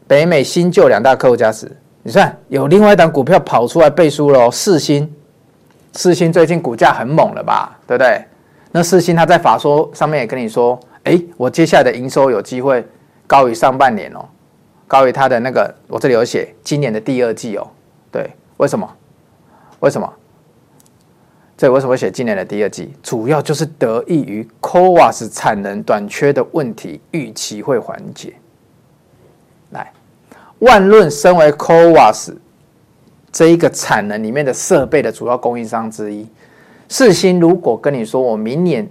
[0.08, 1.72] 北美新旧两大客户加持。
[2.04, 5.16] 你算有另外一档股票跑出来背书喽哦，世芯，
[5.96, 8.26] 世芯最近股价很猛了吧，对不对？
[8.72, 12.84] 那世芯他在法说上面也跟你说，哎，我接下来的营收有机会
[13.28, 14.26] 高于上半年哦，
[14.88, 17.68] 高于他的那个，我这里有写今年的第二季哦，
[18.12, 18.90] 对，为什么？
[19.82, 20.12] 为什么？
[21.62, 22.92] 这为什么写今年的第二季？
[23.04, 28.34] 主要就是得益于 CoWoS 产能短缺的问题，预期会缓解。
[29.70, 29.94] 来，
[30.58, 32.34] 万润身为 CoWoS
[33.32, 36.28] 这一个产能里面的设备的主要供应商之一，
[36.90, 38.90] 四星如果跟你说我明年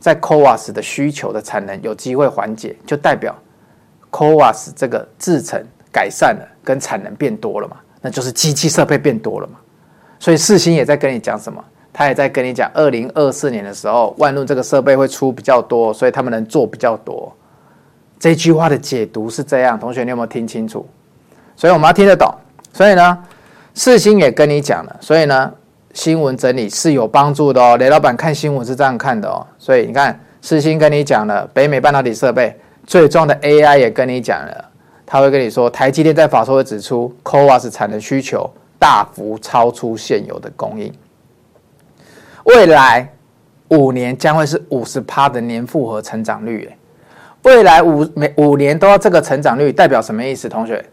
[0.00, 3.36] 在 CoWoS 的需求的产能有机会缓解，就代表
[4.10, 7.76] CoWoS 这个制程改善了，跟产能变多了嘛？
[8.00, 9.58] 那就是机器设备变多了嘛？
[10.18, 11.62] 所以四星也在跟你讲什么？
[11.98, 17.32] 他也在跟你讲，二零二四年的时候，万润这个设备会出比较多，所以他们能做比较多。
[18.20, 20.86] 这句话的解读是这样，同学你有没有听清楚？
[21.56, 22.32] 所以我们要听得懂。
[22.72, 23.18] 所以呢，
[23.74, 25.52] 世芯也跟你讲了，所以呢，
[25.92, 27.76] 新闻整理是有帮助的哦。
[27.78, 29.44] 雷老板看新闻是这样看的哦。
[29.58, 32.56] 所以你看，世芯跟你讲了，北美半导体设备
[32.86, 34.64] 最重要的 AI 也跟你讲了，
[35.04, 38.48] 他会跟你说，台积电在法说会指出，CoWoS 产能需求。
[38.78, 40.94] 大幅超出现有的供应，
[42.48, 43.06] 未来
[43.68, 46.70] 五年将会是五十趴的年复合成长率。
[47.42, 50.48] 未来五每五年都要这个成长率，代表什么意思？
[50.48, 50.84] 同学，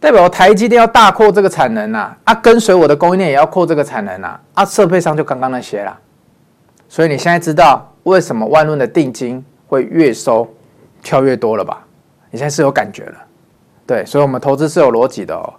[0.00, 2.16] 代表台积电要大扩这个产能啊！
[2.24, 4.40] 啊，跟随我的供应链也要扩这个产能啊！
[4.54, 5.96] 啊，设备上就刚刚那些啦。
[6.88, 10.52] 所以你现在知道为什么万润的定金会越收
[11.02, 11.84] 跳越多了吧？
[12.30, 13.14] 你现在是有感觉了，
[13.86, 15.54] 对，所以我们投资是有逻辑的哦。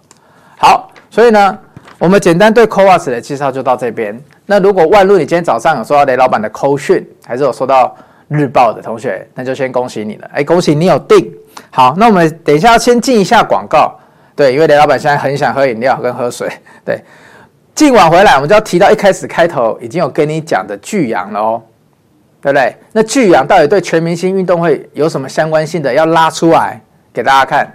[0.58, 1.58] 好，所以呢，
[1.98, 4.22] 我们简单对 CoWoS 的介绍就到这边。
[4.46, 7.96] 那如果万路你今天早上有收到雷老板的扣讯，还是有收到
[8.28, 10.30] 日报的同学，那就先恭喜你了。
[10.32, 11.32] 哎，恭喜你有订。
[11.70, 13.94] 好，那我们等一下要先进一下广告。
[14.34, 16.50] 对，因为雷老板现在很想喝饮料跟喝水。
[16.84, 17.00] 对，
[17.74, 21.62] 进完回来，我们就要提到一开始开头已经有跟你讲的巨阳了哦，
[22.40, 22.74] 对不对？
[22.92, 25.92] 那巨阳到底对全明星运动会有什么相关性的？
[25.92, 26.80] 要拉出来
[27.12, 27.70] 给大家看。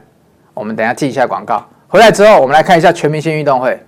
[0.53, 1.63] 我们等一下进一下广告。
[1.87, 3.79] 回来之后，我们来看一下全明星运动会。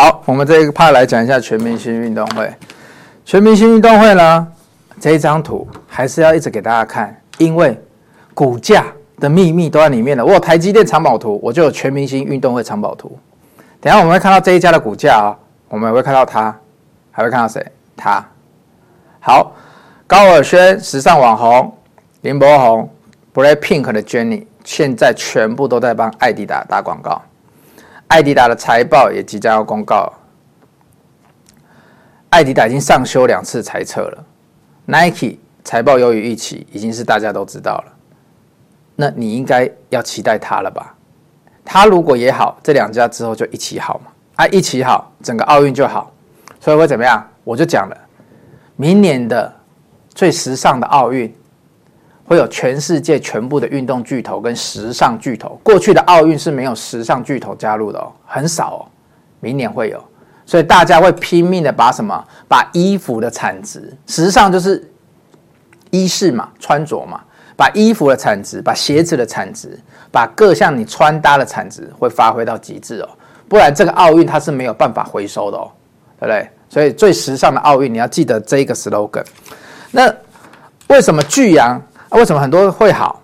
[0.00, 2.50] 好，我们这一个 part 来讲一下全明星运动会。
[3.22, 4.48] 全明星运动会呢，
[4.98, 7.78] 这一张图还是要一直给大家看，因为
[8.32, 8.86] 股价。
[9.18, 10.24] 的秘密都在里面了。
[10.24, 13.18] 我有台积电藏宝图，我就有全明星运动会藏宝图。
[13.78, 15.36] 等下我们会看到这一家的股价啊、哦，
[15.68, 16.58] 我们也会看到它，
[17.10, 17.62] 还会看到谁？
[17.94, 18.24] 它。
[19.20, 19.52] 好，
[20.06, 21.70] 高尔宣、时尚网红
[22.22, 22.90] 林柏宏、
[23.34, 27.20] BLACKPINK 的 Jennie，现在全部都在帮艾迪达打广告。
[28.10, 30.12] 艾迪达的财报也即将要公告。
[32.30, 34.24] 艾迪达已经上修两次财测了。
[34.86, 37.92] Nike 财报优于预期，已经是大家都知道了。
[38.96, 40.92] 那你应该要期待它了吧？
[41.64, 44.10] 它如果也好，这两家之后就一起好嘛？
[44.34, 46.12] 啊，一起好，整个奥运就好。
[46.58, 47.24] 所以会怎么样？
[47.44, 47.96] 我就讲了，
[48.74, 49.52] 明年的
[50.08, 51.32] 最时尚的奥运
[52.30, 55.60] 会有全世界全部的运动巨头跟时尚巨头。
[55.64, 58.86] 过去的奥运是没有时尚巨头加入的哦，很少哦。
[59.40, 60.00] 明年会有，
[60.46, 62.24] 所以大家会拼命的把什么？
[62.46, 64.88] 把衣服的产值，时尚就是
[65.90, 67.20] 衣饰嘛，穿着嘛。
[67.56, 69.76] 把衣服的产值，把鞋子的产值，
[70.12, 73.08] 把各项你穿搭的产值会发挥到极致哦，
[73.48, 75.68] 不然这个奥运它是没有办法回收的哦，
[76.20, 76.48] 对不对？
[76.68, 79.24] 所以最时尚的奥运你要记得这一个 slogan。
[79.90, 80.14] 那
[80.86, 81.82] 为什么巨阳？
[82.10, 83.22] 啊为什么很多会好？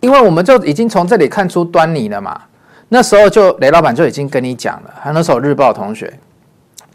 [0.00, 2.40] 因为我们就已经从这里看出端倪了嘛。
[2.88, 6.12] 那时候就雷老板就已经跟你讲了，还有那时候日报同学，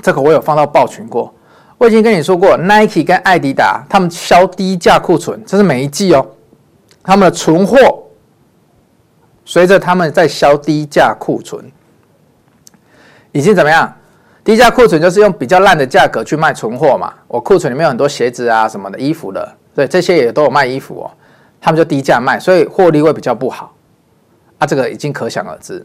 [0.02, 1.34] 这个我有放到报群过，
[1.78, 6.26] 我已经跟你说过，Nike 跟艾迪达他们销低价库存，这是每一季哦。
[7.02, 7.78] 他们的存货
[9.45, 11.63] 随着他们在销低价库存，
[13.32, 13.93] 已经怎么样？
[14.43, 17.13] 低价库存就是用比较烂的价格去卖存货嘛。
[17.28, 21.12] 我库存里面有很多鞋子啊、什么的衣服的，对，这些也都有卖衣服哦。
[21.65, 23.73] 他们就低价卖，所以获利会比较不好。
[24.60, 25.84] 啊，这个已经可想而知。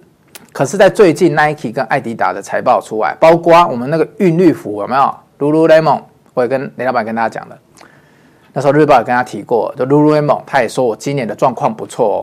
[0.52, 6.02] 可是，在最近 Nike 跟艾迪达的财报出来，包括我们那个韵律服有没有？Lululemon，
[6.34, 7.58] 我也跟雷老板跟大家讲了。
[8.52, 12.22] 那时候日报也跟他提过，就 Lululemon，他也说我今年的状况不错哦，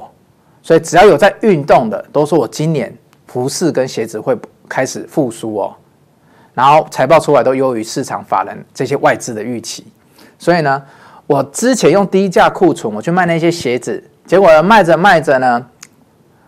[0.61, 4.37] 所以只要有在运动的，都说我今年服饰跟鞋子会
[4.69, 5.75] 开始复苏哦。
[6.53, 9.87] 然后财报出来都优于市场法人这些外资的预期，
[10.37, 10.83] 所以呢，
[11.27, 15.65] 我之前用低价库存我去卖那些鞋子，结果卖着卖着呢，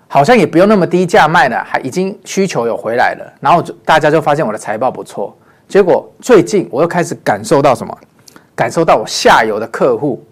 [0.08, 5.38] 好像也不用那么低价卖了，还已经需求有回来了，然后就大家就发现我的财报不错，
[5.68, 7.96] 结果最近我又开始感受到什么？
[8.56, 10.26] 感受到我下游的客户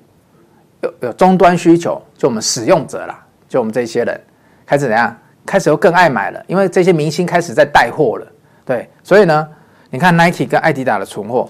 [0.81, 4.19] 有有终端需求，就我们使用者啦，就我们这些人
[4.65, 5.15] 开始怎样？
[5.45, 8.27] 开始又更爱买了，因为这些明星开始在带货了，
[8.65, 9.47] 对，所以呢。
[9.89, 11.47] 你看 Nike 跟爱迪达的存货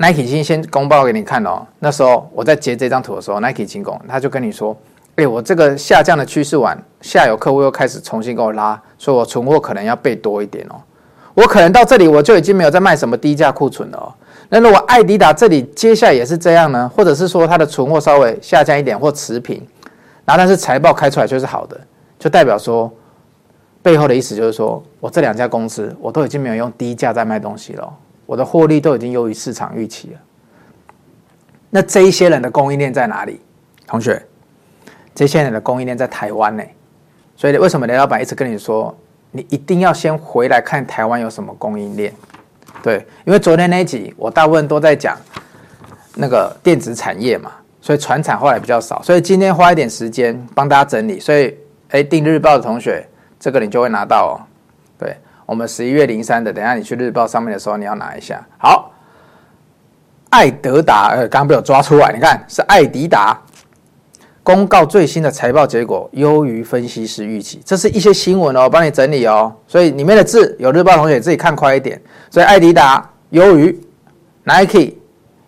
[0.00, 1.66] ，Nike 已经先公报给你看哦。
[1.78, 4.74] 那时候我在截这张图的时候，Nike 进攻，他就跟你说
[5.16, 10.80] ：“哎，我这个下降的趋势完，下游客户又开始重新给我拉，所以我存货可能要备多一点哦。
[11.34, 14.08] 我可能到这里我就已经没有在卖什么低价库存了哦。
[14.48, 19.56] 那如果爱迪达这里接下来也是这样呢，或者是说它的存货稍微下降一点或持平，
[20.24, 21.78] 然后但是财报开出来就是好的，
[22.18, 22.90] 就代表说。”
[23.82, 27.90] 背后的意思就是说，我这两家公司我都已经没有用低价在卖东西了，
[28.30, 30.18] 我的获利都已经优于市场预期了。
[31.68, 33.40] 那这一些人的供应链在哪里？
[33.88, 34.24] 同学，
[35.12, 36.62] 这些人的供应链在台湾呢。
[37.34, 38.96] 所以为什么雷老板一直跟你说，
[39.32, 42.14] 你一定要先回来看台湾有什么供应链？
[42.84, 45.18] 对，因为昨天那一集我大部分都在讲
[46.14, 51.18] 那个电子产业嘛，所以传产后来比较少，所以今天花一点时间帮大家整理。
[51.18, 51.52] 所以，
[51.88, 53.04] 哎，订日报的同学。
[53.40, 54.32] 这个你就会拿到哦，
[54.96, 55.16] 对，
[55.50, 58.40] 我们十一月零三的，等下你去日报上面的时候，你要拿一下。
[58.56, 58.92] 好，
[60.28, 63.36] 爱德达，呃，刚刚被我抓出来，你看是爱迪达
[64.44, 72.00] 公告最新的财报结果优于分析师预期，这是一些新闻哦，帮你整理哦，所以里面的字有日报同学自己看快一点。
[72.30, 73.76] 所以爱迪达优于
[74.44, 74.94] Nike，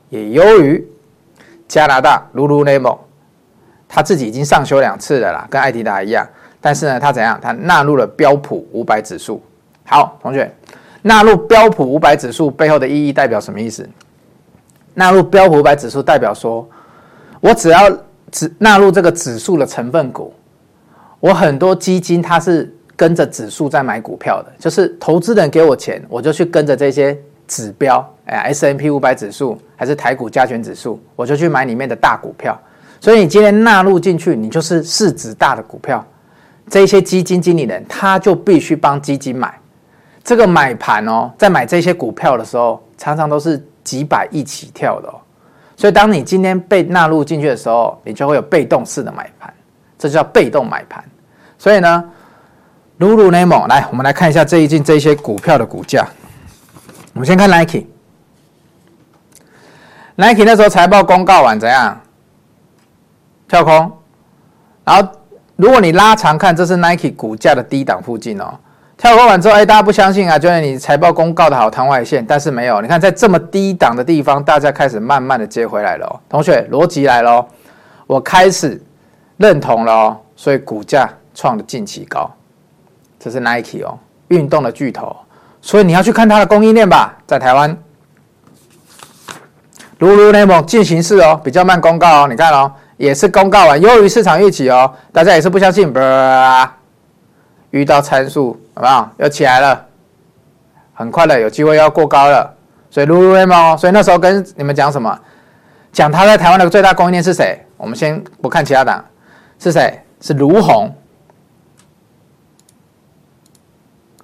[0.08, 0.84] 也优于
[1.68, 2.98] 加拿大 Lululemon，
[3.88, 6.28] 他自己已经上修两次了啦，跟爱迪达一样。
[6.60, 7.38] 但是呢，它怎样？
[7.40, 9.40] 它纳入了标普五百指数。
[9.92, 10.50] 好，同学，
[11.02, 13.86] 纳入标普五百指数背后的意义代表什么意思？
[14.94, 16.66] 纳入标普五百指数代表说，
[17.40, 17.94] 我只要
[18.30, 20.32] 只纳入这个指数的成分股，
[21.20, 27.14] 我很多基金它是跟着指数在买股票的，就是投资人给我钱，我就去跟着这些
[27.46, 32.58] 指标，哎，S&P 五百指数还是台股加权指数，我就去买里面的大股票。
[32.98, 36.02] 所以你今天纳入进去，你就是市值大的股票。
[36.70, 39.52] 这些基金经理人，他就必须帮基金买
[40.24, 45.20] 这个买盘哦，在买这些股票的时候，常常都是几百亿起跳的哦。
[45.76, 49.52] 所以，当你今天被纳入进去的时候，你就会有被动式的买盘，
[49.98, 51.04] 这叫被动买盘。
[51.58, 52.04] 所以呢
[52.98, 56.06] ，Lululemon，来，我们来看一下最近这些股票的股价。
[57.14, 57.84] 我们先看 Nike，Nike
[60.44, 62.00] 那时候财报公告完怎样？
[63.48, 63.92] 跳空，
[64.84, 65.08] 然后。
[65.54, 68.58] 如果你拉长看，这是 Nike 股价的低档附近哦。
[69.02, 72.80] 跳空完之后，哎，大家不相信啊，觉得你财报公告的好，弹外线，但是没有。
[72.80, 76.14] 你看，在这么低档的地方，大家开始慢慢的接回来了哦。
[76.28, 77.44] 同学，逻辑来了，
[78.06, 78.80] 我开始
[79.38, 82.30] 认同了哦，所以股价创了近期高。
[83.18, 85.16] 这是 Nike 哦，运动的巨头，
[85.60, 87.76] 所以你要去看它的供应链吧，在台湾。
[89.98, 92.72] Lululemon 进行式哦，比较慢公告哦，你看哦。
[92.98, 95.92] 也是公告完优于市场预期哦，大家也是不相信，
[97.72, 99.10] 遇到参数好不好？
[99.18, 99.86] 又起来了，
[100.94, 102.54] 很快的有机会要过高了，
[102.90, 105.18] 所以 Lululemon，所以那时候跟你们讲什么？
[105.92, 107.64] 讲他在台湾的最大供应链是谁？
[107.76, 109.04] 我们先不看其他党，
[109.58, 110.00] 是谁？
[110.20, 110.90] 是卢鸿。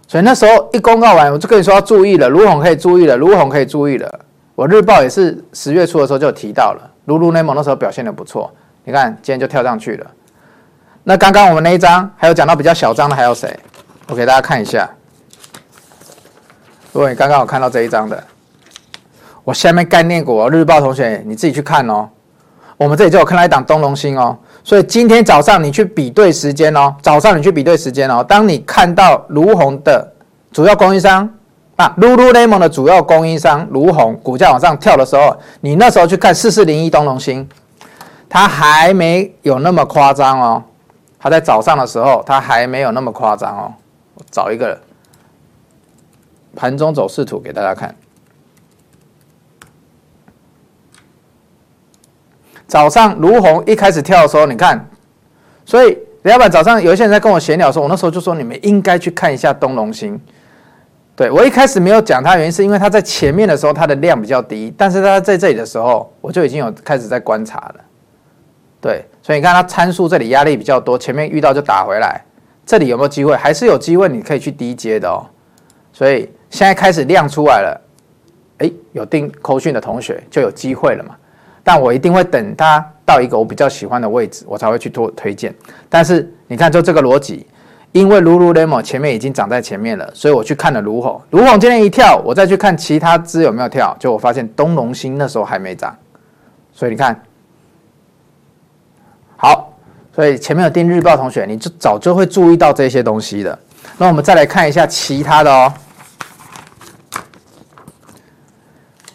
[0.07, 4.21] 所以那时候一公告完，我就跟你说要注意了，卢鸿可以注意了，卢鸿可以注意了。
[4.55, 8.51] 我日报也是十月初的时候就提到了，Lululemon 那时候表现的不错。
[8.85, 10.07] 你看，今天就跳上去了。
[11.05, 13.55] 那刚刚我们那一张还有讲到比较小张的，还有谁？
[14.09, 14.89] 我给大家看一下。
[16.93, 18.23] 如果你刚刚有看到这一张的，
[19.45, 22.09] 我下面概念股日报同学你自己去看哦。
[22.79, 28.25] 我们这里就有看到一档东隆兴哦，所以今天早上你去比对时间哦，早上你去比对时间哦。
[28.27, 30.13] 当你看到儒鸿的
[30.53, 31.29] 主要供应商
[31.77, 37.47] 啊，Lululemon 的主要供应商儒鸿股价往上跳的时候，你那时候去看四四零一东隆兴。
[38.31, 40.63] 它还没有那么夸张哦，
[41.19, 43.73] 它在早上的时候，它还没有那么夸张哦。
[44.19, 44.77] 我找一个
[46.57, 47.95] 盘中走势图给大家看。
[52.67, 54.85] 早上卢鸿一开始跳的时候，你看，
[55.65, 60.21] 所以李老板早上有一些人在跟我闲聊的时候，我那时候就说你们应该去看一下东龙星。
[61.15, 67.75] 对，我一开始没有讲它原因，是因为它在前面的时候它的量比较低，但是它在这里的时候，我就已经有开始在观察了。
[68.81, 72.23] 对，所以你看它参数这里压力比较多，前面遇到就打回来，
[72.69, 73.35] 这里有没有机会？
[73.35, 75.25] 还是有机会，你可以去低阶的哦。
[75.91, 77.81] 所以现在开始亮出来了，
[78.59, 81.17] 哎，有订扣讯的同学就有机会了嘛。
[81.65, 85.55] 但我一定会等它到一个我比较喜欢的位置，我才会去做推荐。
[85.89, 87.47] 但是你看，就这个逻辑，
[87.93, 91.19] 因为 Lululemon 前面已经涨在前面了，所以我去看了儒鸿。
[91.31, 95.97] 儒鸿今天一跳，我再去看其他支有没有跳，就我发现东隆兴那时候还没涨，
[96.71, 97.19] 所以你看，
[99.39, 99.68] 好，
[100.19, 103.57] 所以前面有订日报同学，你就早就会注意到这些东西的。
[103.99, 105.73] 那我们再来看一下其他的哦，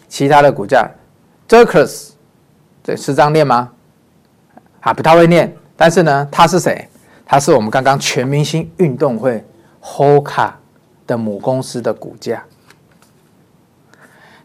[0.08, 0.90] 其他的股价
[1.46, 2.12] ，Zircus，
[2.82, 3.70] 对，是这样念吗？
[4.80, 6.88] 啊，不太会念，但是呢，他是谁？
[7.26, 9.44] 他是我们刚刚全明星运动会
[9.82, 10.52] Hoka
[11.06, 12.42] 的母公司的股价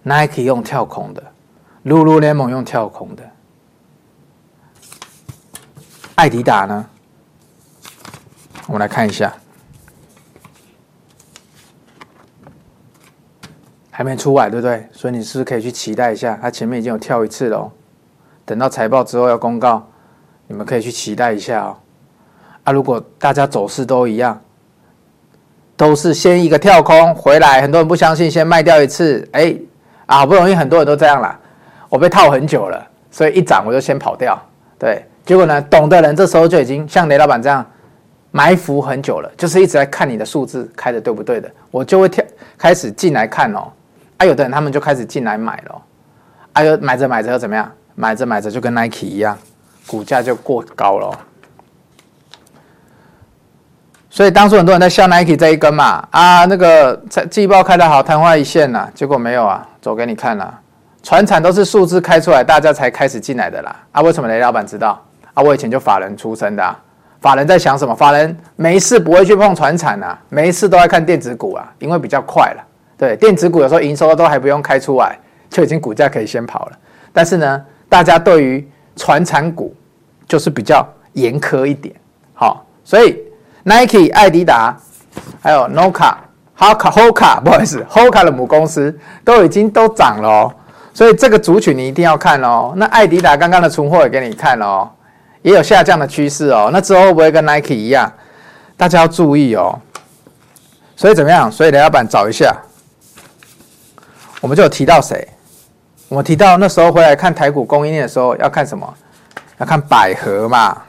[0.03, 1.24] ，Nike 用跳空的
[1.86, 3.24] ，Lululemon 用跳空的，
[6.20, 6.86] 爱迪达呢？
[8.68, 9.34] 我们来看一下。
[13.90, 14.86] 还没出来，对不对？
[14.92, 16.38] 所以你是不是可以去期待一下？
[16.42, 17.72] 它前面已经有跳一次了哦。
[18.44, 19.88] 等到财报之后要公告，
[20.48, 21.78] 你们可以去期待一下哦。
[22.66, 24.42] 啊，如果大家走势都一样，
[25.78, 29.56] 都是先一个跳空回来，很多人不相信，先卖掉一次，哎，
[30.06, 31.40] 啊，好不容易很多人都这样啦。
[31.88, 34.38] 我被套很久了，所以一涨我就先跑掉。
[34.78, 37.66] 对，结果呢，懂的人这时候就已经像雷老板这样
[38.32, 42.24] 埋伏很久了，就是一直在看你的数字开的对不对的，我就会跳
[42.58, 43.72] 开始进来看哦。
[44.18, 45.82] 啊，有的人他们就开始进来买了，
[46.54, 47.72] 啊，又买着买着又怎么样？
[47.96, 49.38] 买着买着就跟 Nike 一样，
[49.86, 51.20] 股价就过高了。
[54.10, 56.96] 所以当初很多人在笑 Nike 这一根嘛，啊，那个
[57.30, 60.62] 季报开得好，昙花一现呐、啊，结果没有啊，走给你看了、啊，
[61.04, 63.76] 传产都是数字开出来，大家才开始进来的啦。
[63.92, 65.06] 啊，为什么雷老板知道？
[65.42, 66.76] 我以前就法人出身的、
[67.22, 67.94] 法人在想什么？
[67.96, 72.64] 法人没事不会去碰传产啊，没事都在看电子股啊，因为比较快了。
[72.98, 75.18] 对，电子股有时候营收都还不用开出来，
[75.50, 76.72] 就已经股价可以先跑了。
[77.14, 79.74] 但是呢，大家对于传产股
[80.28, 81.96] 就是比较严苛一点。
[82.34, 83.18] 好，所以
[83.64, 84.78] Nike、艾迪达
[85.42, 86.14] 还有 Noka、
[86.58, 90.54] Hoka、Hoka，不好意思，Hoka 的母公司都已经都涨了哦。
[90.94, 92.74] 所以这个族群你一定要看哦。
[92.76, 94.90] 那艾迪达刚刚的存货也给你看哦，
[95.42, 96.70] 也有下降的趋势哦。
[96.72, 98.12] 那之后会不会跟 Nike 一样？
[98.76, 99.80] 大家要注意哦。
[100.96, 101.52] 所以怎么样？
[101.52, 102.56] 所以雷老板找一下。
[104.42, 105.28] 我们就有提到谁？
[106.08, 108.94] 我们提到那时候回来看台股供应链的时候，要看什么？
[109.58, 110.82] 要看百合嘛。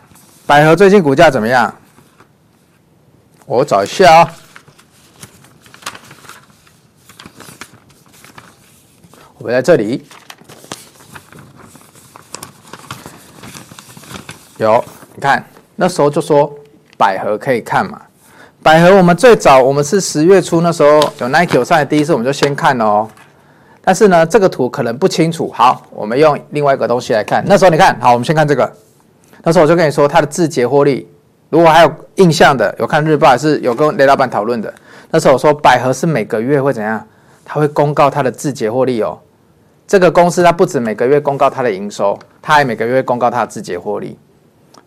[0.47, 1.73] 百合最近股价怎么样？
[3.47, 4.35] 我找一下啊。
[9.39, 10.07] 我在这里
[14.65, 14.85] 有，
[15.15, 15.45] 你看
[15.77, 16.53] 那时候就说
[16.97, 18.01] 百合可以看嘛。
[18.63, 23.09] 百合我们最早我们是十月初那时候有 Nike 有上来第一次，我们就先看哦。
[23.83, 25.51] 但是呢，这个图可能不清楚。
[25.51, 27.43] 好，我们用另外一个东西来看。
[27.47, 28.71] 那时候你看好，我们先看这个。
[29.43, 31.09] 那时候我就跟你说，它的自结获利，
[31.49, 34.73] 如果还有印象的，有看日报还是有跟雷老板讨论的。
[35.11, 37.03] 那时候我说，百合是每个月会怎样？
[37.43, 39.19] 它会公告它的自结获利哦。
[39.89, 44.19] 这个公司它不止每个月公告它的营收，它还每个月公告它的自结获利。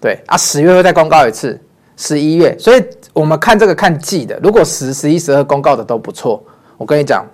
[0.03, 1.57] 对啊，十月会再公告一次，
[1.95, 2.53] 十一月。
[2.59, 6.43] 所以我们看这个看季的，如果十、十一、十二公告的都不错，
[6.75, 7.25] 我跟你讲。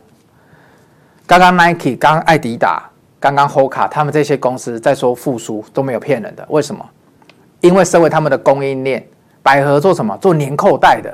[1.26, 2.88] 刚刚 Nike、刚刚爱迪达、
[3.20, 6.46] 刚刚 Hoka，他们这些公司在说复苏都没有骗人的。
[6.50, 6.88] 为什么？
[7.62, 9.04] 因为身为他们的供应链，
[9.42, 10.16] 百合做什么？
[10.22, 11.10] 做年扣带的，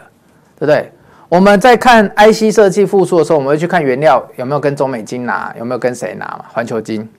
[0.60, 0.92] 对不对？
[1.30, 6.44] 我们在看 IC 设计复苏的时候，我们会去看原料有没有跟中美金拿，有没有跟谁拿嘛？
[6.52, 7.10] 环球金。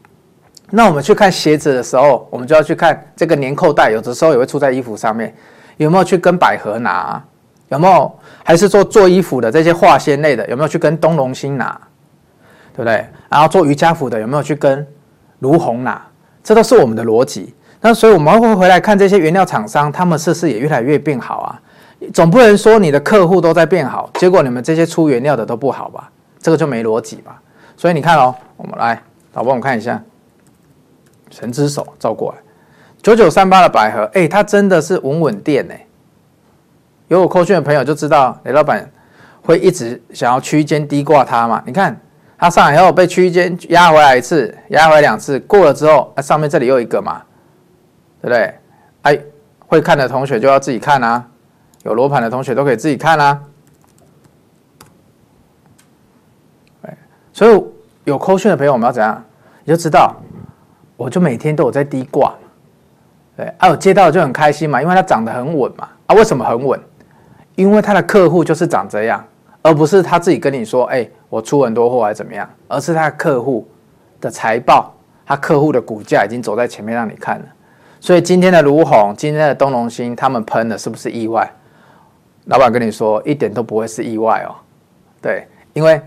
[0.71, 5.35] 那我们去看鞋子的时候，我们就要去看这个粘扣带，有的时候也会出在衣服上面，
[5.77, 7.23] 有没有去跟百合拿？
[7.69, 8.13] 有没有？
[8.45, 11.81] 还是做做衣服的这些化纤类的，有没有去跟东隆兴拿？
[12.73, 13.07] 对不对？
[13.29, 14.87] 然后做瑜伽服的有没有去跟
[15.39, 16.01] 卢红拿？
[16.43, 17.55] 这都是我们的逻辑。
[17.81, 21.61] 那所以我们会回来看这些原料厂商，他们是不是也越来越变好啊？
[22.13, 26.11] 总不能说你的客户都在变好，结果你们这些出原料的都不好吧？
[26.39, 27.41] 这个就没逻辑吧？
[27.77, 29.01] 所以你看哦，我们来，
[29.35, 30.01] 老婆我们看一下，
[31.37, 32.39] 神之手照过来，
[33.03, 35.75] 九九三八的百合，哎，它真的是稳稳垫呢。
[37.09, 38.91] 有我扣讯的朋友就知道，雷老板
[39.43, 41.63] 会一直想要区间低挂它嘛？
[41.67, 42.01] 你看。
[42.39, 47.23] 它上来以后被区间压回来一次，压回来两次，过了之后，啊，上面这里又一个嘛，
[48.21, 48.55] 对不对？
[49.01, 49.19] 哎，
[49.67, 51.27] 会看的同学就要自己看啊，
[51.85, 53.41] 有罗盘的同学都可以自己看啊。
[57.33, 57.65] 所以
[58.05, 59.25] 有扣讯的朋友，我们要怎样？
[59.65, 60.15] 你就知道，
[60.97, 62.35] 我就每天都有在低挂，
[63.37, 65.89] 对，啊，我接到就很开心嘛，因为它涨得很稳嘛。
[66.07, 66.81] 啊，为什么很稳？
[67.55, 69.25] 因为他的客户就是长这样。
[69.63, 73.67] 而不是他自己跟你说，哎，我出很多货还是怎么样，而是他的客户
[74.21, 74.95] 的财报，
[75.27, 77.45] 他客户的股价已经走在前面让你看了。
[77.99, 81.51] 所以今天的儒鸿，今天的东隆兴，他们喷的是不是意外？
[82.45, 84.55] 老板跟你说，一点都不会是意外哦。
[85.21, 86.01] 对，因为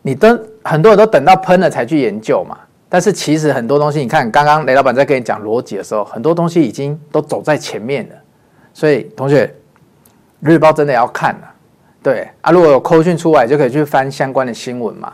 [0.00, 2.56] 你等很多人都等到喷了才去研究嘛。
[2.90, 8.14] 但是其实很多东西，你看刚刚雷老板在跟你讲逻辑的时候，很多东西已经都走在前面了。
[8.72, 9.54] 所以同学，
[10.40, 11.54] 日报真的要看了。
[12.02, 15.12] 对啊，如果有扣讯出来，就可以去翻相关的新闻嘛，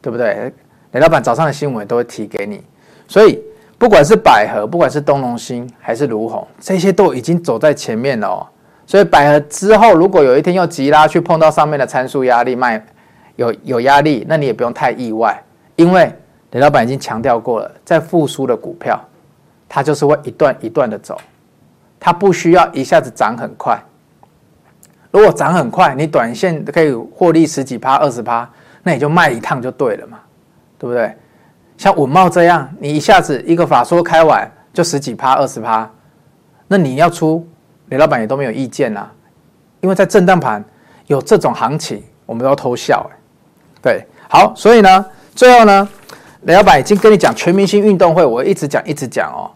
[0.00, 0.52] 对不对？
[0.92, 2.62] 雷老板早上的新闻都会提给你。
[3.08, 3.42] 所以
[3.78, 8.46] 不管是百合，不管是东隆兴，还是儒鸿，这些都已经走在前面了哦。
[8.86, 12.80] 所以百合之后，如果有一天又急拉去碰到上面的参数压力卖，
[13.34, 15.42] 有有压力，那你也不用太意外，
[15.74, 16.12] 因为。
[16.52, 18.98] 雷老板已经强调过了，在复苏的股票，
[19.68, 21.20] 它就是会一段一段的走，
[22.00, 23.78] 它不需要一下子涨很快。
[25.10, 28.48] 如果涨很快，你短线可以获利十几趴、二十趴，
[28.82, 30.18] 那你就卖一趟就对了嘛，
[30.78, 31.14] 对不对？
[31.76, 35.90] 像稳懋这样，你一下子一个法说开完就十几趴、二十趴，
[36.66, 37.46] 那你要出，
[37.90, 39.12] 雷老板也都没有意见啦，
[39.80, 40.64] 因为在震荡盘
[41.08, 43.16] 有这种行情，我们都要偷笑哎。
[43.82, 45.86] 对，好，所以呢，最后呢。
[46.42, 49.50] 雷老板已经跟你讲全明星运动会，我一直讲一直讲哦。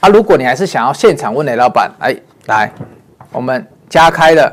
[0.00, 2.14] 啊，如果你还是想要现场问雷老板，哎，
[2.46, 2.70] 来，
[3.32, 4.52] 我们加开了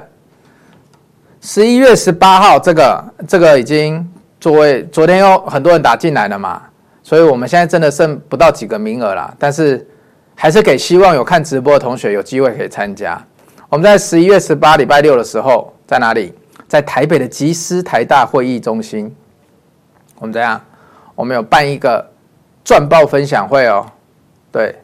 [1.42, 4.08] 十一月十八号，这个这个已经
[4.40, 6.62] 座位，昨天有很多人打进来了嘛，
[7.04, 9.86] 所以我们现在真的剩不到几个名额了，但是
[10.36, 13.22] 还是给希望有看直播的同学有机会可以参加。
[13.70, 16.34] 我们在十一月十八礼拜六的时候，在哪里？
[16.68, 19.14] 在台北的集思台大会议中心，
[20.20, 20.62] 我们这样。
[21.22, 22.04] 我们有办一个
[22.64, 23.86] 赚爆分享会哦，
[24.52, 24.76] 对，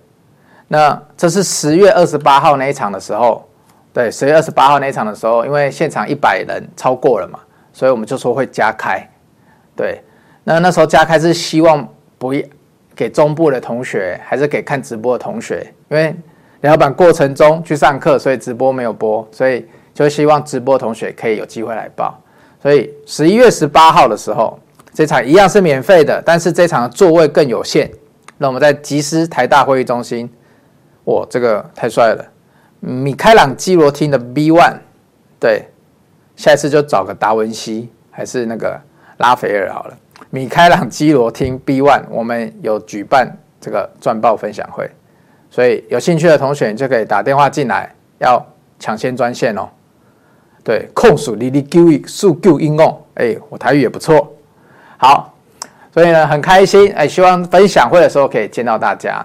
[0.67, 3.43] 那这是十月二十八号那一场的时候，
[3.91, 7.39] 对，十月二十八号那一场的时候，因为现场一百人超过了嘛，
[7.73, 9.03] 所以我们就说会加开，
[9.75, 10.03] 对，
[10.43, 12.31] 那那时候加开是希望不
[12.95, 16.15] 给中部的同学，还是给看直播的同学，因为
[16.61, 22.15] 雷老板过程中去上课，所以直播没有播，所以就希望直播同学可以有机会来报，
[22.61, 24.59] 所以十一月十八号的时候。
[24.97, 27.87] 这场一样是免费的，但是这场座位更有限。
[28.39, 30.27] 那我们在集思台大会议中心，
[31.03, 32.25] 哇，这个太帅了！
[32.79, 34.77] 米开朗基罗厅的 B one，
[35.39, 35.67] 对，
[36.35, 38.81] 下一次就找个达文西还是那个
[39.17, 39.95] 拉斐尔好了。
[40.31, 43.31] 米开朗基罗厅 B one，我们有举办
[43.61, 44.89] 这个赚爆分享会，
[45.51, 48.43] 所以有兴趣的同学就可以打电话进来，要
[48.79, 49.69] 抢先专线哦。
[50.63, 54.33] 对，控诉哩哩救一数救英哦，哎，我台语也不错。
[54.99, 55.31] 好，
[55.93, 59.23] 所以呢，很开心，哎，希望分享会的时候可以见到大家。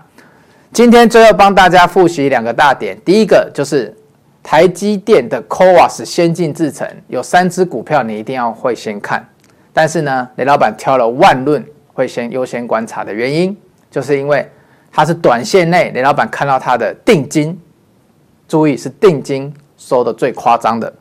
[0.70, 3.94] 今天最后帮大家复习两个大点，第一个就是
[4.42, 9.26] 台积电的 CoWoS 先进制程，有三只股票你一定要会先看。
[9.72, 11.64] 但是呢，雷老板挑了万润
[11.94, 13.56] 会先优先观察的原因，
[13.90, 14.46] 就是因为
[14.92, 17.58] 它是短线内雷老板看到它的定金，
[18.46, 20.92] 注意是定金收的最夸张的，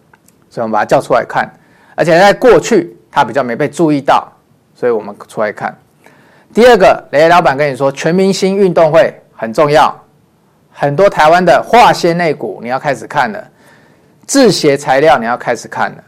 [0.50, 1.50] 所以我们把它叫出来看。
[1.96, 4.32] 而且在过去它比较没被注意到。
[4.74, 5.78] 所以我们出来看，
[6.54, 9.96] 第二个，雷老板跟你说，全明星运动会很重要，
[10.72, 13.48] 很多台湾的化纤类股你要开始看了，
[14.26, 16.04] 制鞋材料你要开始看了。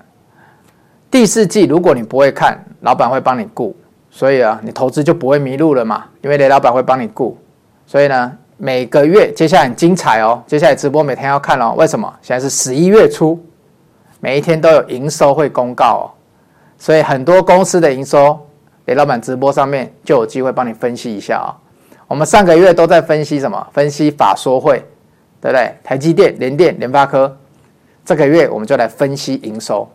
[1.11, 3.76] 第四季如果你不会看，老板会帮你顾，
[4.09, 7.38] 所以啊，你投资就不会迷路了嘛，因为雷老板会帮你顾。
[7.86, 11.76] 所以呢，每个月接下来很精彩哦，接下来直播每天要看哦。
[11.78, 12.11] 为什么？
[12.22, 13.39] 现在是十一月初，
[14.20, 16.03] 每一天都有营收会公告哦，
[16.80, 18.39] 所以很多公司的营收。
[18.86, 21.55] 雷老板直播上面就有机会帮你分析一下啊。
[22.05, 23.67] 我们上个月都在分析什么？
[23.71, 24.86] 分析法说会，
[25.41, 25.73] 对不对？
[25.84, 27.36] 台积电、联电、联发科。
[28.05, 29.89] 这个月我们就来分析营收，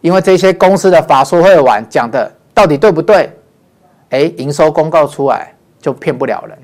[0.00, 3.30] 因为这些公司的法说会完讲的到底对不对？
[4.08, 6.58] 哎，营收公告出来就骗不了人。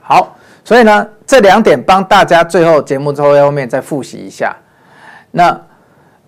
[0.00, 4.56] 好，所以呢，这两点帮大家最后节目最后后面再复习一下。
[5.32, 5.60] 那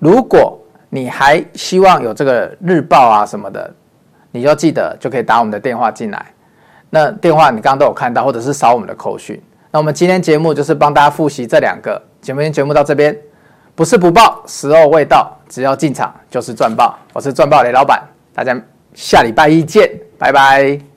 [0.01, 0.59] 如果
[0.91, 3.73] 你还希望有这个日报啊什么的。
[4.33, 6.27] 你就记得就可以打我们的电话进来，
[6.91, 9.41] 那电话你刚刚都有看到，或者是扫我们的口讯。
[9.71, 13.17] 那我们今天节目就是帮大家复习这两个节目，节目到这边，
[13.75, 16.99] 不是不报，时候未到，只要进场就是赚爆。
[17.13, 18.03] 我是赚爆雷老板，
[18.35, 18.61] 大家
[18.95, 20.92] 下礼拜一见，拜拜。